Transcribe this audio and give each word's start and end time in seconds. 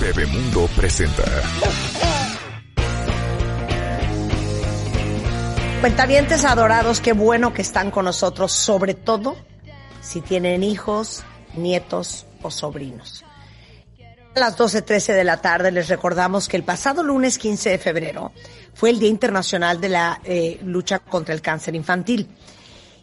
Bebemundo 0.00 0.68
presenta. 0.76 1.22
Cuentavientes 5.80 6.44
adorados, 6.44 7.00
qué 7.00 7.12
bueno 7.12 7.52
que 7.52 7.62
están 7.62 7.90
con 7.90 8.04
nosotros, 8.04 8.52
sobre 8.52 8.94
todo 8.94 9.36
si 10.00 10.20
tienen 10.20 10.62
hijos, 10.62 11.24
nietos 11.54 12.26
o 12.42 12.50
sobrinos. 12.50 13.24
A 14.34 14.40
las 14.40 14.58
12.13 14.58 15.14
de 15.14 15.24
la 15.24 15.38
tarde 15.38 15.72
les 15.72 15.88
recordamos 15.88 16.48
que 16.48 16.56
el 16.56 16.62
pasado 16.62 17.02
lunes 17.02 17.38
15 17.38 17.70
de 17.70 17.78
febrero 17.78 18.32
fue 18.74 18.90
el 18.90 18.98
Día 18.98 19.08
Internacional 19.08 19.80
de 19.80 19.88
la 19.88 20.20
eh, 20.24 20.58
Lucha 20.62 20.98
contra 20.98 21.34
el 21.34 21.40
Cáncer 21.40 21.74
Infantil. 21.74 22.28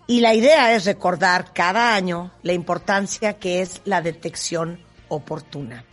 Y 0.05 0.20
la 0.20 0.34
idea 0.34 0.76
es 0.76 0.85
recordar 0.85 1.54
cada 1.54 1.96
año 1.96 2.32
la 2.44 2.54
importancia 2.54 3.34
que 3.34 3.62
es 3.62 3.82
la 3.85 4.02
detección 4.02 4.80
oportuna. 5.07 5.85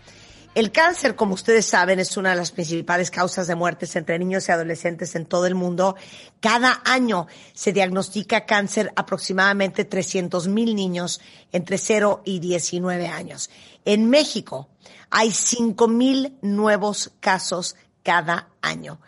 El 0.52 0.72
cáncer, 0.72 1.14
como 1.14 1.34
ustedes 1.34 1.64
saben, 1.64 2.00
es 2.00 2.16
una 2.16 2.30
de 2.30 2.36
las 2.36 2.50
principales 2.50 3.12
causas 3.12 3.46
de 3.46 3.54
muertes 3.54 3.94
entre 3.94 4.18
niños 4.18 4.48
y 4.48 4.52
adolescentes 4.52 5.14
en 5.14 5.24
todo 5.24 5.46
el 5.46 5.54
mundo. 5.54 5.94
Cada 6.40 6.82
año 6.84 7.28
se 7.54 7.72
diagnostica 7.72 8.46
cáncer 8.46 8.92
aproximadamente 8.96 9.84
300 9.84 10.48
mil 10.48 10.74
niños 10.74 11.20
entre 11.52 11.78
0 11.78 12.22
y 12.24 12.40
19 12.40 13.06
años. 13.06 13.48
En 13.84 14.10
México 14.10 14.68
hay 15.08 15.30
5 15.30 15.86
mil 15.86 16.36
nuevos 16.42 17.12
casos 17.20 17.76
cada 18.02 18.48
año. 18.60 19.00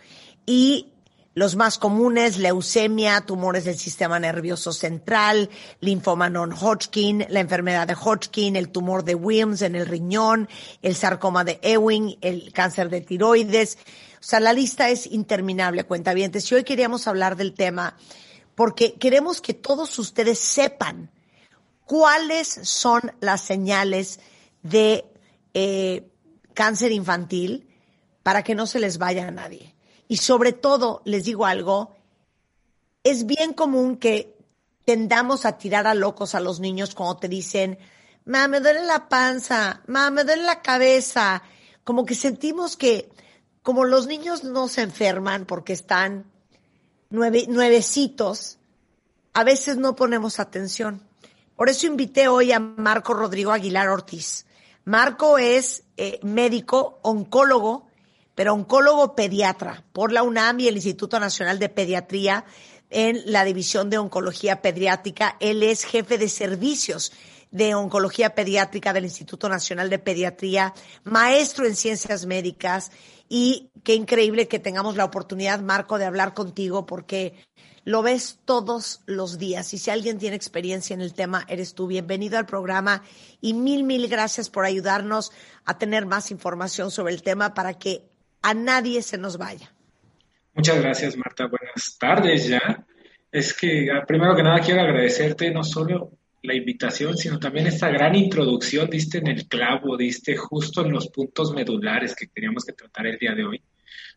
Y 0.47 0.92
los 1.35 1.57
más 1.57 1.79
comunes, 1.79 2.39
leucemia, 2.39 3.23
tumores 3.23 3.65
del 3.65 3.79
sistema 3.79 4.19
nervioso 4.19 4.73
central, 4.73 5.49
linfoma 5.81 6.29
non-Hodgkin, 6.29 7.27
la 7.29 7.41
enfermedad 7.41 7.87
de 7.87 7.95
Hodgkin, 7.95 8.57
el 8.57 8.71
tumor 8.71 9.05
de 9.05 9.15
Wilms 9.15 9.63
en 9.63 9.75
el 9.75 9.87
riñón, 9.87 10.49
el 10.83 10.95
sarcoma 10.95 11.45
de 11.45 11.59
Ewing, 11.63 12.19
el 12.21 12.53
cáncer 12.53 12.91
de 12.91 13.01
tiroides. 13.01 13.79
O 14.21 14.25
sea, 14.25 14.41
la 14.41 14.53
lista 14.53 14.91
es 14.91 15.07
interminable, 15.07 15.85
cuentavientes. 15.85 16.51
Y 16.51 16.55
hoy 16.55 16.65
queríamos 16.65 17.07
hablar 17.07 17.37
del 17.37 17.55
tema 17.55 17.97
porque 18.55 18.95
queremos 18.95 19.41
que 19.41 19.55
todos 19.55 19.99
ustedes 19.99 20.39
sepan 20.39 21.11
cuáles 21.87 22.49
son 22.63 23.13
las 23.21 23.41
señales 23.41 24.21
de 24.63 25.07
eh, 25.55 26.09
cáncer 26.55 26.93
infantil 26.93 27.69
para 28.23 28.45
que 28.45 28.55
no 28.55 28.67
se 28.67 28.79
les 28.79 28.99
vaya 28.99 29.27
a 29.27 29.31
nadie. 29.31 29.72
Y 30.13 30.19
sobre 30.19 30.53
todo, 30.53 31.01
les 31.07 31.25
digo 31.25 31.47
algo, 31.47 31.97
es 33.03 33.25
bien 33.25 33.55
común 33.55 33.97
que 33.97 34.37
tendamos 34.85 35.47
a 35.47 35.57
tirar 35.57 35.87
a 35.87 35.95
locos 35.95 36.35
a 36.35 36.41
los 36.41 36.61
niños 36.61 36.95
cuando 36.95 37.17
te 37.17 37.29
dicen, 37.29 37.79
ma, 38.27 38.47
me 38.47 38.61
duele 38.61 38.85
la 38.85 39.09
panza, 39.09 39.81
ma, 39.87 40.11
me 40.11 40.25
duele 40.25 40.43
la 40.43 40.61
cabeza. 40.61 41.43
Como 41.83 42.05
que 42.05 42.15
sentimos 42.15 42.77
que, 42.77 43.11
como 43.63 43.85
los 43.85 44.07
niños 44.07 44.45
no 44.45 44.69
se 44.69 44.83
enferman 44.83 45.47
porque 45.47 45.73
están 45.73 46.31
nueve, 47.09 47.47
nuevecitos, 47.49 48.59
a 49.33 49.45
veces 49.45 49.79
no 49.79 49.97
ponemos 49.97 50.41
atención. 50.41 51.01
Por 51.57 51.71
eso 51.71 51.87
invité 51.87 52.29
hoy 52.29 52.53
a 52.53 52.61
Marco 52.61 53.15
Rodrigo 53.15 53.51
Aguilar 53.51 53.89
Ortiz. 53.89 54.45
Marco 54.85 55.39
es 55.39 55.85
eh, 55.97 56.21
médico, 56.23 56.99
oncólogo, 57.01 57.87
pero 58.35 58.55
oncólogo 58.55 59.15
pediatra 59.15 59.85
por 59.93 60.13
la 60.13 60.23
UNAM 60.23 60.61
y 60.61 60.69
el 60.69 60.77
Instituto 60.77 61.21
Nacional 61.21 61.59
de 61.59 61.69
Pediatría 61.69 62.45
en 62.91 63.21
la 63.27 63.45
División 63.45 63.91
de 63.91 63.99
Oncología 63.99 64.63
Pediátrica. 64.63 65.37
Él 65.41 65.63
es 65.63 65.85
jefe 65.85 66.19
de 66.19 66.29
servicios 66.29 67.13
de 67.51 67.75
Oncología 67.75 68.35
Pediátrica 68.35 68.93
del 68.93 69.05
Instituto 69.05 69.49
Nacional 69.49 69.91
de 69.91 69.99
Pediatría, 69.99 70.75
maestro 71.05 71.67
en 71.67 71.77
ciencias 71.77 72.27
médicas 72.27 72.91
y 73.29 73.71
qué 73.85 73.95
increíble 73.95 74.49
que 74.49 74.59
tengamos 74.59 74.97
la 74.97 75.05
oportunidad, 75.05 75.61
Marco, 75.61 75.99
de 75.99 76.07
hablar 76.07 76.35
contigo 76.35 76.87
porque 76.87 77.35
lo 77.85 78.03
ves 78.03 78.39
todos 78.45 79.01
los 79.07 79.39
días 79.39 79.75
y 79.75 79.79
si 79.79 79.91
alguien 79.91 80.19
tiene 80.19 80.37
experiencia 80.37 80.95
en 80.95 81.01
el 81.01 81.15
tema, 81.15 81.45
eres 81.49 81.75
tú. 81.75 81.87
Bienvenido 81.87 82.39
al 82.39 82.47
programa 82.47 83.03
y 83.41 83.55
mil, 83.55 83.85
mil 83.85 84.09
gracias 84.09 84.49
por 84.49 84.65
ayudarnos 84.65 85.33
a 85.65 85.79
tener 85.79 86.07
más 86.07 86.31
información 86.31 86.91
sobre 86.91 87.13
el 87.13 87.23
tema 87.23 87.55
para 87.55 87.75
que 87.75 88.12
a 88.43 88.55
nadie 88.55 89.03
se 89.03 89.19
nos 89.19 89.39
vaya. 89.39 89.73
Muchas 90.55 90.81
gracias, 90.81 91.17
Marta. 91.17 91.47
Buenas 91.47 91.97
tardes 91.99 92.49
ya. 92.49 92.85
Es 93.31 93.55
que 93.55 93.91
ah, 93.91 94.05
primero 94.07 94.37
que 94.37 94.43
nada 94.43 94.61
quiero 94.61 94.83
agradecerte 94.83 95.51
no 95.51 95.65
solo 95.65 96.19
la 96.43 96.55
invitación, 96.55 97.17
sino 97.17 97.39
también 97.39 97.69
esta 97.69 97.89
gran 97.89 98.15
introducción, 98.15 98.91
diste 98.91 99.19
en 99.19 99.29
el 99.29 99.47
clavo, 99.47 99.97
diste 99.97 100.37
justo 100.37 100.85
en 100.85 100.93
los 100.93 101.09
puntos 101.09 101.55
medulares 101.55 102.15
que 102.15 102.27
teníamos 102.27 102.65
que 102.65 102.73
tratar 102.73 103.07
el 103.07 103.19
día 103.19 103.35
de 103.35 103.45
hoy. 103.45 103.63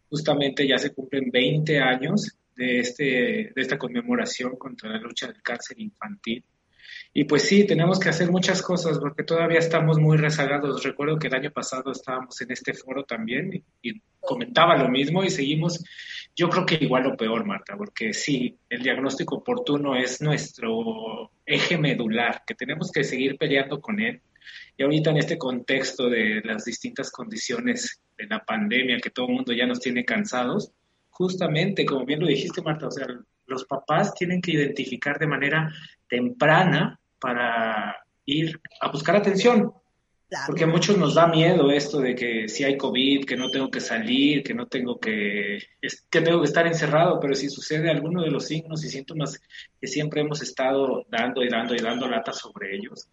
Justamente 0.10 0.68
ya 0.68 0.78
se 0.78 0.94
cumplen 0.94 1.30
20 1.32 1.80
años 1.80 2.36
de, 2.56 2.80
este, 2.80 3.04
de 3.04 3.62
esta 3.62 3.78
conmemoración 3.78 4.56
contra 4.58 4.90
la 4.90 5.00
lucha 5.00 5.28
del 5.28 5.42
cáncer 5.42 5.80
infantil. 5.80 6.44
Y 7.18 7.24
pues 7.24 7.44
sí, 7.44 7.66
tenemos 7.66 7.98
que 7.98 8.10
hacer 8.10 8.30
muchas 8.30 8.62
cosas 8.62 9.00
porque 9.00 9.24
todavía 9.24 9.60
estamos 9.60 9.98
muy 9.98 10.18
rezagados. 10.18 10.84
Recuerdo 10.84 11.18
que 11.18 11.28
el 11.28 11.36
año 11.36 11.50
pasado 11.50 11.94
estábamos 11.94 12.42
en 12.42 12.52
este 12.52 12.74
foro 12.74 13.06
también 13.06 13.64
y, 13.82 14.02
comentaba 14.20 14.76
lo 14.76 14.90
mismo 14.90 15.24
y 15.24 15.30
seguimos, 15.30 15.82
yo 16.36 16.50
creo 16.50 16.66
que 16.66 16.76
igual 16.82 17.06
o 17.06 17.16
peor, 17.16 17.46
Marta, 17.46 17.78
porque 17.78 18.12
sí, 18.12 18.58
el 18.70 18.82
diagnóstico 18.82 19.36
oportuno 19.36 19.96
es 19.96 20.20
nuestro 20.20 21.32
eje 21.46 21.78
medular, 21.78 22.42
que 22.46 22.56
tenemos 22.56 22.92
que 22.92 23.06
seguir 23.06 23.38
peleando 23.38 23.80
con 23.80 24.02
él. 24.02 24.20
Y 24.76 24.84
ahorita 24.84 25.12
en 25.12 25.18
este 25.18 25.38
contexto 25.38 26.10
de 26.10 26.42
las 26.44 26.66
distintas 26.66 27.12
condiciones 27.12 28.02
de 28.18 28.26
la 28.26 28.44
pandemia, 28.44 29.00
que 29.00 29.12
todo 29.12 29.28
el 29.28 29.36
mundo 29.36 29.54
ya 29.54 29.66
nos 29.66 29.80
tiene 29.80 30.04
cansados, 30.04 30.74
justamente, 31.12 31.86
como 31.86 32.04
bien 32.06 32.20
lo 32.20 32.28
dijiste, 32.28 32.62
Marta, 32.62 32.88
o 32.88 32.92
sea, 32.92 33.08
los 33.46 33.64
papás 33.64 34.14
tienen 34.16 34.42
que 34.42 34.52
identificar 34.52 35.18
de 35.18 35.28
manera 35.28 35.72
temprana 36.10 37.00
para 37.26 38.06
ir 38.24 38.62
a 38.82 38.92
buscar 38.92 39.16
atención. 39.16 39.74
Porque 40.46 40.66
a 40.66 40.68
muchos 40.68 40.96
nos 40.96 41.16
da 41.16 41.26
miedo 41.26 41.72
esto 41.72 42.00
de 42.00 42.14
que 42.14 42.48
si 42.48 42.64
hay 42.64 42.78
COVID, 42.78 43.26
que 43.26 43.36
no 43.36 43.50
tengo 43.50 43.72
que 43.72 43.80
salir, 43.80 44.44
que 44.44 44.54
no 44.54 44.68
tengo 44.68 45.00
que, 45.00 45.58
que 46.10 46.22
tengo 46.22 46.42
que 46.42 46.48
estar 46.48 46.68
encerrado, 46.68 47.20
pero 47.20 47.34
si 47.34 47.50
sucede 47.50 47.90
alguno 47.90 48.22
de 48.22 48.30
los 48.30 48.46
signos 48.46 48.84
y 48.84 48.90
síntomas 48.90 49.42
que 49.82 49.88
siempre 49.88 50.22
hemos 50.22 50.44
estado 50.44 51.06
dando 51.10 51.44
y 51.44 51.50
dando 51.50 51.74
y 51.74 51.80
dando 51.80 52.08
lata 52.08 52.32
sobre 52.32 52.76
ellos, 52.76 53.08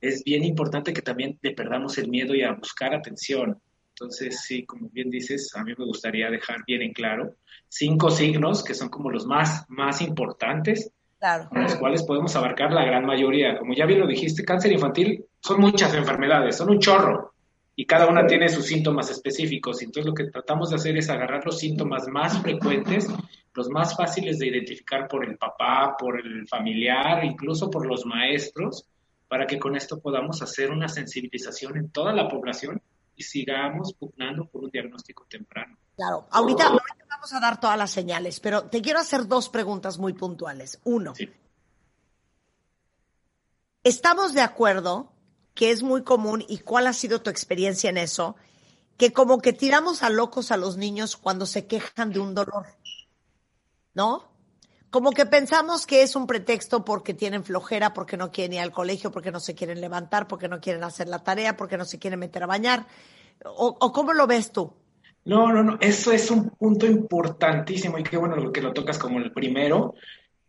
es 0.00 0.22
bien 0.22 0.44
importante 0.44 0.92
que 0.92 1.02
también 1.02 1.36
le 1.42 1.52
perdamos 1.52 1.98
el 1.98 2.08
miedo 2.08 2.36
y 2.36 2.42
a 2.42 2.52
buscar 2.52 2.94
atención. 2.94 3.60
Entonces, 3.90 4.42
sí, 4.44 4.64
como 4.64 4.90
bien 4.90 5.10
dices, 5.10 5.50
a 5.56 5.64
mí 5.64 5.72
me 5.76 5.86
gustaría 5.86 6.30
dejar 6.30 6.58
bien 6.66 6.82
en 6.82 6.92
claro 6.92 7.34
cinco 7.68 8.10
signos 8.10 8.62
que 8.62 8.74
son 8.74 8.90
como 8.90 9.10
los 9.10 9.26
más, 9.26 9.64
más 9.68 10.02
importantes 10.02 10.92
con 11.48 11.62
los 11.62 11.76
cuales 11.76 12.02
podemos 12.04 12.34
abarcar 12.36 12.72
la 12.72 12.84
gran 12.84 13.04
mayoría. 13.04 13.58
Como 13.58 13.74
ya 13.74 13.86
bien 13.86 14.00
lo 14.00 14.06
dijiste, 14.06 14.44
cáncer 14.44 14.72
infantil 14.72 15.24
son 15.40 15.60
muchas 15.60 15.94
enfermedades, 15.94 16.56
son 16.56 16.70
un 16.70 16.78
chorro 16.78 17.32
y 17.74 17.84
cada 17.86 18.06
una 18.06 18.26
tiene 18.26 18.48
sus 18.48 18.66
síntomas 18.66 19.10
específicos. 19.10 19.82
Entonces 19.82 20.06
lo 20.06 20.14
que 20.14 20.30
tratamos 20.30 20.70
de 20.70 20.76
hacer 20.76 20.96
es 20.96 21.10
agarrar 21.10 21.44
los 21.44 21.58
síntomas 21.58 22.08
más 22.08 22.40
frecuentes, 22.40 23.08
los 23.54 23.68
más 23.68 23.96
fáciles 23.96 24.38
de 24.38 24.48
identificar 24.48 25.08
por 25.08 25.24
el 25.24 25.36
papá, 25.36 25.96
por 25.98 26.20
el 26.20 26.46
familiar, 26.48 27.24
incluso 27.24 27.70
por 27.70 27.86
los 27.86 28.04
maestros, 28.06 28.86
para 29.28 29.46
que 29.46 29.58
con 29.58 29.76
esto 29.76 30.00
podamos 30.00 30.42
hacer 30.42 30.70
una 30.70 30.88
sensibilización 30.88 31.76
en 31.76 31.90
toda 31.90 32.12
la 32.12 32.28
población 32.28 32.80
y 33.16 33.22
sigamos 33.22 33.94
pugnando 33.94 34.46
por 34.46 34.64
un 34.64 34.70
diagnóstico 34.70 35.26
temprano. 35.28 35.76
Claro, 35.96 36.26
ahorita, 36.30 36.68
vamos 37.08 37.32
a 37.32 37.40
dar 37.40 37.58
todas 37.58 37.78
las 37.78 37.90
señales, 37.90 38.38
pero 38.40 38.64
te 38.64 38.82
quiero 38.82 39.00
hacer 39.00 39.26
dos 39.26 39.48
preguntas 39.48 39.98
muy 39.98 40.12
puntuales. 40.12 40.78
Uno, 40.84 41.14
¿estamos 43.82 44.34
de 44.34 44.42
acuerdo 44.42 45.12
que 45.54 45.70
es 45.70 45.82
muy 45.82 46.04
común 46.04 46.44
y 46.46 46.58
cuál 46.58 46.86
ha 46.86 46.92
sido 46.92 47.22
tu 47.22 47.30
experiencia 47.30 47.88
en 47.88 47.96
eso? 47.96 48.36
Que 48.98 49.12
como 49.12 49.40
que 49.40 49.54
tiramos 49.54 50.02
a 50.02 50.10
locos 50.10 50.52
a 50.52 50.58
los 50.58 50.76
niños 50.76 51.16
cuando 51.16 51.46
se 51.46 51.66
quejan 51.66 52.12
de 52.12 52.20
un 52.20 52.34
dolor, 52.34 52.66
¿no? 53.94 54.35
Como 54.90 55.10
que 55.10 55.26
pensamos 55.26 55.86
que 55.86 56.02
es 56.02 56.16
un 56.16 56.26
pretexto 56.26 56.84
porque 56.84 57.12
tienen 57.12 57.44
flojera, 57.44 57.92
porque 57.92 58.16
no 58.16 58.30
quieren 58.30 58.54
ir 58.54 58.60
al 58.60 58.72
colegio, 58.72 59.10
porque 59.10 59.32
no 59.32 59.40
se 59.40 59.54
quieren 59.54 59.80
levantar, 59.80 60.28
porque 60.28 60.48
no 60.48 60.60
quieren 60.60 60.84
hacer 60.84 61.08
la 61.08 61.24
tarea, 61.24 61.56
porque 61.56 61.76
no 61.76 61.84
se 61.84 61.98
quieren 61.98 62.20
meter 62.20 62.44
a 62.44 62.46
bañar. 62.46 62.86
¿O, 63.44 63.92
cómo 63.92 64.12
lo 64.12 64.26
ves 64.26 64.52
tú? 64.52 64.72
No, 65.24 65.52
no, 65.52 65.62
no, 65.62 65.76
eso 65.80 66.12
es 66.12 66.30
un 66.30 66.50
punto 66.50 66.86
importantísimo 66.86 67.98
y 67.98 68.04
qué 68.04 68.16
bueno 68.16 68.52
que 68.52 68.62
lo 68.62 68.72
tocas 68.72 68.98
como 68.98 69.18
el 69.18 69.32
primero. 69.32 69.94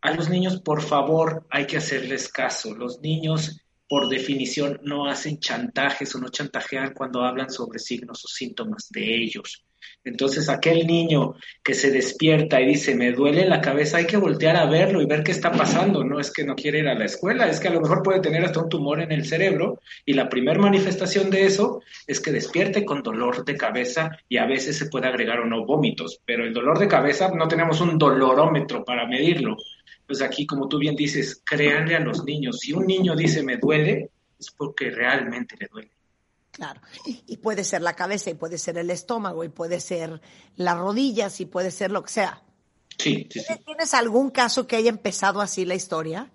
A 0.01 0.11
los 0.11 0.29
niños, 0.29 0.61
por 0.61 0.81
favor, 0.81 1.45
hay 1.49 1.65
que 1.65 1.77
hacerles 1.77 2.29
caso. 2.29 2.75
Los 2.75 3.01
niños, 3.01 3.59
por 3.89 4.07
definición, 4.07 4.79
no 4.83 5.07
hacen 5.07 5.39
chantajes 5.39 6.13
o 6.13 6.19
no 6.19 6.29
chantajean 6.29 6.93
cuando 6.93 7.23
hablan 7.23 7.49
sobre 7.49 7.79
signos 7.79 8.23
o 8.23 8.27
síntomas 8.27 8.87
de 8.91 9.15
ellos. 9.15 9.66
Entonces, 10.03 10.47
aquel 10.47 10.87
niño 10.87 11.35
que 11.63 11.73
se 11.73 11.91
despierta 11.91 12.61
y 12.61 12.67
dice, 12.67 12.95
me 12.95 13.11
duele 13.11 13.45
la 13.45 13.59
cabeza, 13.59 13.97
hay 13.97 14.05
que 14.05 14.17
voltear 14.17 14.55
a 14.55 14.65
verlo 14.65 15.01
y 15.01 15.05
ver 15.05 15.23
qué 15.23 15.31
está 15.31 15.51
pasando. 15.51 16.03
No 16.03 16.19
es 16.19 16.31
que 16.31 16.45
no 16.45 16.55
quiere 16.55 16.79
ir 16.79 16.87
a 16.87 16.95
la 16.95 17.05
escuela, 17.05 17.47
es 17.47 17.59
que 17.59 17.67
a 17.67 17.71
lo 17.71 17.81
mejor 17.81 18.03
puede 18.03 18.21
tener 18.21 18.43
hasta 18.45 18.61
un 18.61 18.69
tumor 18.69 19.01
en 19.01 19.11
el 19.11 19.25
cerebro 19.25 19.81
y 20.05 20.13
la 20.13 20.29
primera 20.29 20.59
manifestación 20.59 21.29
de 21.29 21.45
eso 21.45 21.81
es 22.05 22.19
que 22.19 22.31
despierte 22.31 22.85
con 22.85 23.03
dolor 23.03 23.43
de 23.43 23.57
cabeza 23.57 24.11
y 24.29 24.37
a 24.37 24.45
veces 24.45 24.77
se 24.77 24.87
puede 24.87 25.07
agregar 25.07 25.39
o 25.39 25.45
no 25.45 25.65
vómitos, 25.65 26.21
pero 26.25 26.45
el 26.45 26.53
dolor 26.53 26.79
de 26.79 26.87
cabeza 26.87 27.29
no 27.35 27.47
tenemos 27.47 27.81
un 27.81 27.97
dolorómetro 27.97 28.85
para 28.85 29.07
medirlo. 29.07 29.57
Pues 30.05 30.21
aquí, 30.21 30.45
como 30.45 30.69
tú 30.69 30.79
bien 30.79 30.95
dices, 30.95 31.41
créanle 31.45 31.95
a 31.95 31.99
los 31.99 32.23
niños. 32.23 32.59
Si 32.59 32.71
un 32.71 32.85
niño 32.85 33.13
dice 33.13 33.43
me 33.43 33.57
duele, 33.57 34.09
es 34.39 34.51
porque 34.51 34.89
realmente 34.89 35.55
le 35.59 35.67
duele. 35.67 35.96
Claro, 36.57 36.81
y, 37.05 37.37
puede 37.37 37.63
ser 37.63 37.83
la 37.83 37.93
cabeza, 37.93 38.31
y 38.31 38.33
puede 38.33 38.57
ser 38.57 38.79
el 38.79 38.89
estómago, 38.89 39.43
y 39.43 39.49
puede 39.49 39.79
ser 39.79 40.19
las 40.55 40.75
rodillas, 40.75 41.39
y 41.39 41.45
puede 41.45 41.69
ser 41.69 41.91
lo 41.91 42.01
que 42.01 42.09
sea. 42.09 42.41
Sí, 42.97 43.29
sí, 43.29 43.41
¿Tienes 43.63 43.93
algún 43.93 44.31
caso 44.31 44.65
que 44.65 44.75
haya 44.75 44.89
empezado 44.89 45.39
así 45.39 45.65
la 45.65 45.75
historia? 45.75 46.31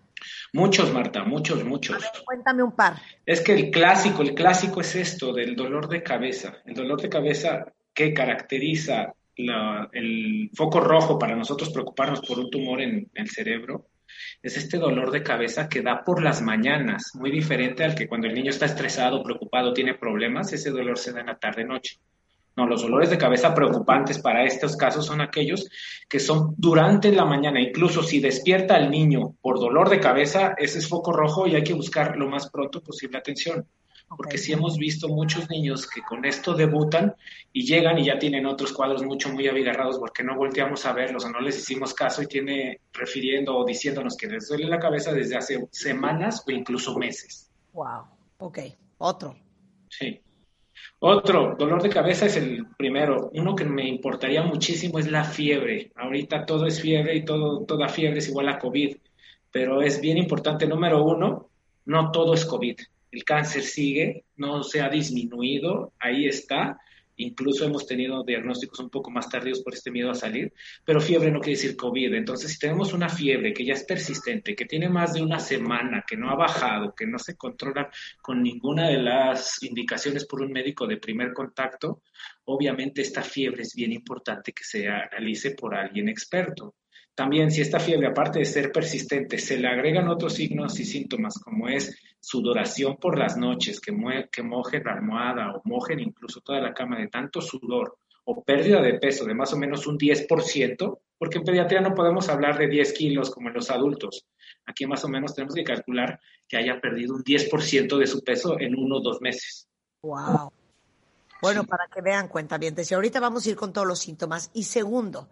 Muchos, 0.53 0.93
Marta, 0.93 1.25
muchos, 1.25 1.65
muchos. 1.65 2.05
cuéntame 2.25 2.63
un 2.63 2.71
par. 2.71 3.03
Es 3.27 3.41
que 3.41 3.53
el 3.53 3.73
clásico, 3.73 4.23
el 4.23 4.33
clásico 4.33 4.81
es 4.81 4.95
esto, 4.95 5.33
del 5.33 5.57
dolor 5.57 5.89
de 5.89 6.05
cabeza. 6.05 6.59
El 6.65 6.75
dolor 6.75 7.03
de 7.03 7.09
cabeza 7.09 7.67
que 7.93 8.15
caracteriza 8.15 9.15
el 9.35 10.51
foco 10.55 10.79
rojo 10.79 11.19
para 11.19 11.35
nosotros 11.35 11.71
preocuparnos 11.71 12.21
por 12.21 12.39
un 12.39 12.49
tumor 12.49 12.81
en 12.81 13.11
el 13.13 13.29
cerebro 13.29 13.89
es 14.43 14.57
este 14.57 14.79
dolor 14.79 15.11
de 15.11 15.23
cabeza 15.23 15.69
que 15.69 15.83
da 15.83 16.03
por 16.05 16.23
las 16.23 16.43
mañanas, 16.43 17.13
muy 17.15 17.31
diferente 17.31 17.85
al 17.85 17.95
que 17.95 18.09
cuando 18.09 18.27
el 18.27 18.35
niño 18.35 18.51
está 18.51 18.67
estresado, 18.67 19.23
preocupado, 19.23 19.73
tiene 19.73 19.95
problemas, 19.95 20.53
ese 20.53 20.71
dolor 20.71 20.99
se 20.99 21.13
da 21.13 21.21
en 21.21 21.27
la 21.27 21.39
tarde-noche. 21.39 21.99
No, 22.55 22.67
los 22.67 22.83
dolores 22.83 23.09
de 23.09 23.17
cabeza 23.17 23.55
preocupantes 23.55 24.19
para 24.19 24.45
estos 24.45 24.77
casos 24.77 25.07
son 25.07 25.23
aquellos 25.23 25.69
que 26.07 26.21
son 26.21 26.55
durante 26.59 27.11
la 27.11 27.25
mañana. 27.25 27.61
Incluso 27.61 28.03
si 28.03 28.21
despierta 28.21 28.75
al 28.75 28.91
niño 28.91 29.37
por 29.41 29.59
dolor 29.59 29.89
de 29.89 30.01
cabeza, 30.01 30.55
ese 30.59 30.79
es 30.79 30.89
foco 30.89 31.13
rojo 31.13 31.47
y 31.47 31.55
hay 31.55 31.63
que 31.63 31.73
buscar 31.73 32.17
lo 32.17 32.29
más 32.29 32.51
pronto 32.51 32.83
posible 32.83 33.19
atención 33.19 33.67
porque 34.17 34.39
sí 34.39 34.53
hemos 34.53 34.77
visto 34.77 35.09
muchos 35.09 35.49
niños 35.49 35.89
que 35.89 36.03
con 36.03 36.25
esto 36.25 36.55
debutan 36.55 37.15
y 37.53 37.65
llegan 37.65 37.99
y 37.99 38.07
ya 38.07 38.19
tienen 38.19 38.47
otros 38.47 38.73
cuadros 38.73 39.03
mucho 39.05 39.33
muy 39.33 39.47
abigarrados 39.49 39.99
porque 39.99 40.23
no 40.23 40.37
volteamos 40.37 40.85
a 40.87 40.93
verlos 40.93 41.25
o 41.25 41.31
no 41.31 41.41
les 41.41 41.59
hicimos 41.59 41.95
caso 41.95 42.23
y 42.23 42.27
tiene 42.27 42.81
refiriendo 42.93 43.57
o 43.57 43.65
diciéndonos 43.65 44.17
que 44.17 44.27
les 44.27 44.49
duele 44.49 44.67
la 44.67 44.79
cabeza 44.79 45.13
desde 45.13 45.37
hace 45.37 45.67
semanas 45.71 46.45
o 46.47 46.51
incluso 46.51 46.97
meses. 46.99 47.51
Wow, 47.73 48.05
ok, 48.39 48.59
otro. 48.99 49.37
Sí. 49.89 50.21
Otro, 50.99 51.57
dolor 51.59 51.83
de 51.83 51.89
cabeza 51.89 52.27
es 52.27 52.37
el 52.37 52.67
primero. 52.77 53.31
Uno 53.35 53.57
que 53.57 53.65
me 53.65 53.89
importaría 53.89 54.43
muchísimo 54.43 54.99
es 54.99 55.11
la 55.11 55.25
fiebre. 55.25 55.91
Ahorita 55.97 56.47
todo 56.47 56.67
es 56.67 56.81
fiebre 56.81 57.17
y 57.17 57.25
todo, 57.25 57.65
toda 57.65 57.89
fiebre 57.89 58.19
es 58.19 58.29
igual 58.29 58.49
a 58.49 58.59
COVID. 58.59 58.97
Pero 59.51 59.83
es 59.83 60.01
bien 60.01 60.17
importante, 60.17 60.67
número 60.67 61.05
uno, 61.05 61.51
no 61.87 62.11
todo 62.11 62.35
es 62.35 62.45
COVID 62.45 62.77
el 63.13 63.25
cáncer 63.25 63.63
sigue, 63.63 64.25
no 64.37 64.63
se 64.63 64.81
ha 64.81 64.89
disminuido, 64.89 65.93
ahí 66.01 66.27
está. 66.27 66.79
Incluso 67.17 67.67
hemos 67.67 67.87
tenido 67.87 68.25
diagnósticos 68.25 68.81
un 68.81 68.89
poco 68.89 69.11
más 69.11 69.29
tardíos 69.29 69.63
por 69.63 69.75
este 69.75 69.91
miedo 69.91 70.11
a 70.11 70.15
salir, 70.15 70.53
pero 70.83 70.99
fiebre 70.99 71.31
no 71.31 71.41
quiere 71.41 71.59
decir 71.59 71.77
COVID. 71.77 72.15
Entonces, 72.15 72.53
si 72.53 72.59
tenemos 72.59 72.95
una 72.95 73.11
fiebre 73.11 73.53
que 73.53 73.67
ya 73.67 73.75
es 73.75 73.85
persistente, 73.85 74.57
que 74.57 74.65
tiene 74.65 74.89
más 74.89 75.13
de 75.13 75.23
una 75.23 75.39
semana, 75.39 76.05
que 76.09 76.17
no 76.17 76.31
ha 76.31 76.37
bajado, 76.37 76.95
que 76.95 77.07
no 77.07 77.19
se 77.19 77.37
controla 77.37 77.91
con 78.23 78.43
ninguna 78.43 78.89
de 78.89 79.03
las 79.03 79.63
indicaciones 79.63 80.25
por 80.25 80.41
un 80.41 80.51
médico 80.51 80.87
de 80.87 80.97
primer 80.97 81.35
contacto, 81.35 82.03
obviamente 82.45 83.03
esta 83.03 83.23
fiebre 83.23 83.63
es 83.63 83.75
bien 83.75 83.93
importante 83.93 84.53
que 84.53 84.65
se 84.65 84.89
analice 84.89 85.51
por 85.51 85.75
alguien 85.75 86.09
experto. 86.09 86.75
También 87.15 87.51
si 87.51 87.61
esta 87.61 87.79
fiebre, 87.79 88.07
aparte 88.07 88.39
de 88.39 88.45
ser 88.45 88.73
persistente, 88.73 89.39
se 89.39 89.59
le 89.59 89.69
agregan 89.69 90.09
otros 90.09 90.35
signos 90.35 90.81
y 90.81 90.85
síntomas 90.85 91.39
como 91.39 91.69
es 91.69 91.95
sudoración 92.21 92.97
por 92.97 93.19
las 93.19 93.37
noches, 93.37 93.81
que, 93.81 93.93
que 94.31 94.43
mojen 94.43 94.85
la 94.85 94.93
almohada 94.93 95.53
o 95.53 95.61
mojen 95.65 96.01
incluso 96.01 96.41
toda 96.41 96.61
la 96.61 96.73
cama 96.73 96.99
de 96.99 97.09
tanto 97.09 97.41
sudor, 97.41 97.99
o 98.25 98.43
pérdida 98.43 98.81
de 98.81 98.95
peso 98.95 99.25
de 99.25 99.35
más 99.35 99.53
o 99.53 99.59
menos 99.59 99.87
un 99.87 99.99
10%, 99.99 100.99
porque 101.19 101.39
en 101.39 101.45
pediatría 101.45 101.81
no 101.81 101.95
podemos 101.95 102.29
hablar 102.29 102.59
de 102.59 102.69
10 102.69 102.93
kilos 102.95 103.31
como 103.31 103.49
en 103.49 103.55
los 103.55 103.71
adultos. 103.71 104.27
Aquí 104.65 104.87
más 104.87 105.05
o 105.05 105.09
menos 105.09 105.35
tenemos 105.35 105.55
que 105.55 105.65
calcular 105.65 106.21
que 106.49 106.57
haya 106.57 106.81
perdido 106.81 107.15
un 107.15 107.25
10% 107.25 107.99
de 107.99 108.07
su 108.07 108.23
peso 108.23 108.59
en 108.59 108.77
uno 108.77 108.97
o 108.97 109.01
dos 109.01 109.21
meses. 109.21 109.69
¡Wow! 110.03 110.53
Bueno, 111.41 111.65
para 111.65 111.89
que 111.93 112.01
vean 112.01 112.29
cuenta 112.29 112.57
bien, 112.57 112.77
y 112.79 112.95
ahorita 112.95 113.19
vamos 113.19 113.45
a 113.45 113.51
ir 113.51 113.57
con 113.57 113.73
todos 113.73 113.87
los 113.87 113.99
síntomas. 113.99 114.51
Y 114.55 114.63
segundo, 114.63 115.29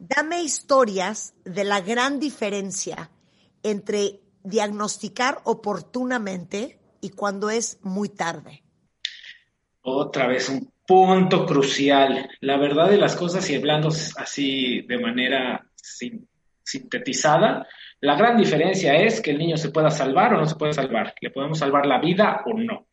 Dame 0.00 0.42
historias 0.42 1.34
de 1.44 1.64
la 1.64 1.80
gran 1.80 2.20
diferencia 2.20 3.10
entre 3.62 4.20
diagnosticar 4.42 5.40
oportunamente 5.44 6.78
y 7.00 7.10
cuando 7.10 7.50
es 7.50 7.78
muy 7.82 8.08
tarde. 8.08 8.62
Otra 9.82 10.26
vez 10.26 10.48
un 10.48 10.72
punto 10.86 11.46
crucial. 11.46 12.28
La 12.40 12.56
verdad 12.56 12.88
de 12.88 12.98
las 12.98 13.16
cosas 13.16 13.48
y 13.50 13.56
hablando 13.56 13.88
así 13.88 14.82
de 14.82 14.98
manera 14.98 15.66
sintetizada, 16.62 17.66
la 18.00 18.16
gran 18.16 18.36
diferencia 18.36 18.96
es 18.96 19.20
que 19.20 19.30
el 19.30 19.38
niño 19.38 19.56
se 19.56 19.70
pueda 19.70 19.90
salvar 19.90 20.34
o 20.34 20.38
no 20.38 20.46
se 20.46 20.56
puede 20.56 20.72
salvar. 20.74 21.14
Le 21.20 21.30
podemos 21.30 21.58
salvar 21.58 21.86
la 21.86 22.00
vida 22.00 22.42
o 22.46 22.52
no. 22.54 22.86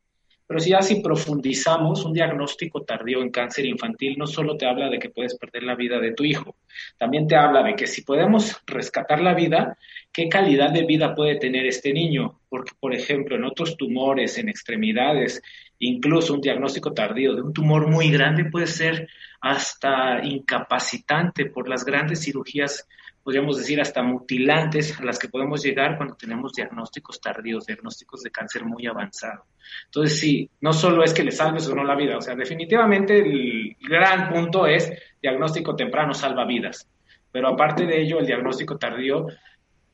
Pero 0.51 0.59
si 0.59 0.73
así 0.73 0.95
profundizamos, 0.95 2.03
un 2.03 2.11
diagnóstico 2.11 2.81
tardío 2.81 3.21
en 3.21 3.29
cáncer 3.29 3.65
infantil 3.65 4.17
no 4.17 4.27
solo 4.27 4.57
te 4.57 4.65
habla 4.65 4.89
de 4.89 4.99
que 4.99 5.09
puedes 5.09 5.37
perder 5.37 5.63
la 5.63 5.75
vida 5.75 5.97
de 5.97 6.11
tu 6.11 6.25
hijo, 6.25 6.57
también 6.97 7.25
te 7.25 7.37
habla 7.37 7.63
de 7.63 7.73
que 7.73 7.87
si 7.87 8.01
podemos 8.01 8.61
rescatar 8.67 9.21
la 9.21 9.33
vida, 9.33 9.77
¿qué 10.11 10.27
calidad 10.27 10.71
de 10.71 10.83
vida 10.85 11.15
puede 11.15 11.37
tener 11.37 11.65
este 11.65 11.93
niño? 11.93 12.41
Porque, 12.49 12.73
por 12.77 12.93
ejemplo, 12.93 13.37
en 13.37 13.45
otros 13.45 13.77
tumores, 13.77 14.37
en 14.39 14.49
extremidades, 14.49 15.41
incluso 15.79 16.33
un 16.33 16.41
diagnóstico 16.41 16.91
tardío 16.91 17.33
de 17.33 17.43
un 17.43 17.53
tumor 17.53 17.87
muy 17.87 18.11
grande 18.11 18.43
puede 18.43 18.67
ser 18.67 19.07
hasta 19.39 20.21
incapacitante 20.21 21.45
por 21.45 21.69
las 21.69 21.85
grandes 21.85 22.25
cirugías 22.25 22.89
podríamos 23.23 23.57
decir, 23.57 23.79
hasta 23.79 24.01
mutilantes 24.01 24.99
a 24.99 25.03
las 25.03 25.19
que 25.19 25.29
podemos 25.29 25.63
llegar 25.63 25.97
cuando 25.97 26.15
tenemos 26.15 26.53
diagnósticos 26.53 27.21
tardíos, 27.21 27.65
diagnósticos 27.65 28.21
de 28.21 28.31
cáncer 28.31 28.65
muy 28.65 28.87
avanzado. 28.87 29.45
Entonces, 29.85 30.19
sí, 30.19 30.49
no 30.61 30.73
solo 30.73 31.03
es 31.03 31.13
que 31.13 31.23
le 31.23 31.31
salves 31.31 31.67
o 31.67 31.75
no 31.75 31.83
la 31.83 31.95
vida, 31.95 32.17
o 32.17 32.21
sea, 32.21 32.35
definitivamente 32.35 33.19
el 33.19 33.75
gran 33.79 34.29
punto 34.29 34.65
es 34.65 34.91
diagnóstico 35.21 35.75
temprano 35.75 36.13
salva 36.13 36.45
vidas. 36.45 36.87
Pero 37.31 37.47
aparte 37.47 37.85
de 37.85 38.01
ello, 38.01 38.19
el 38.19 38.25
diagnóstico 38.25 38.77
tardío 38.77 39.27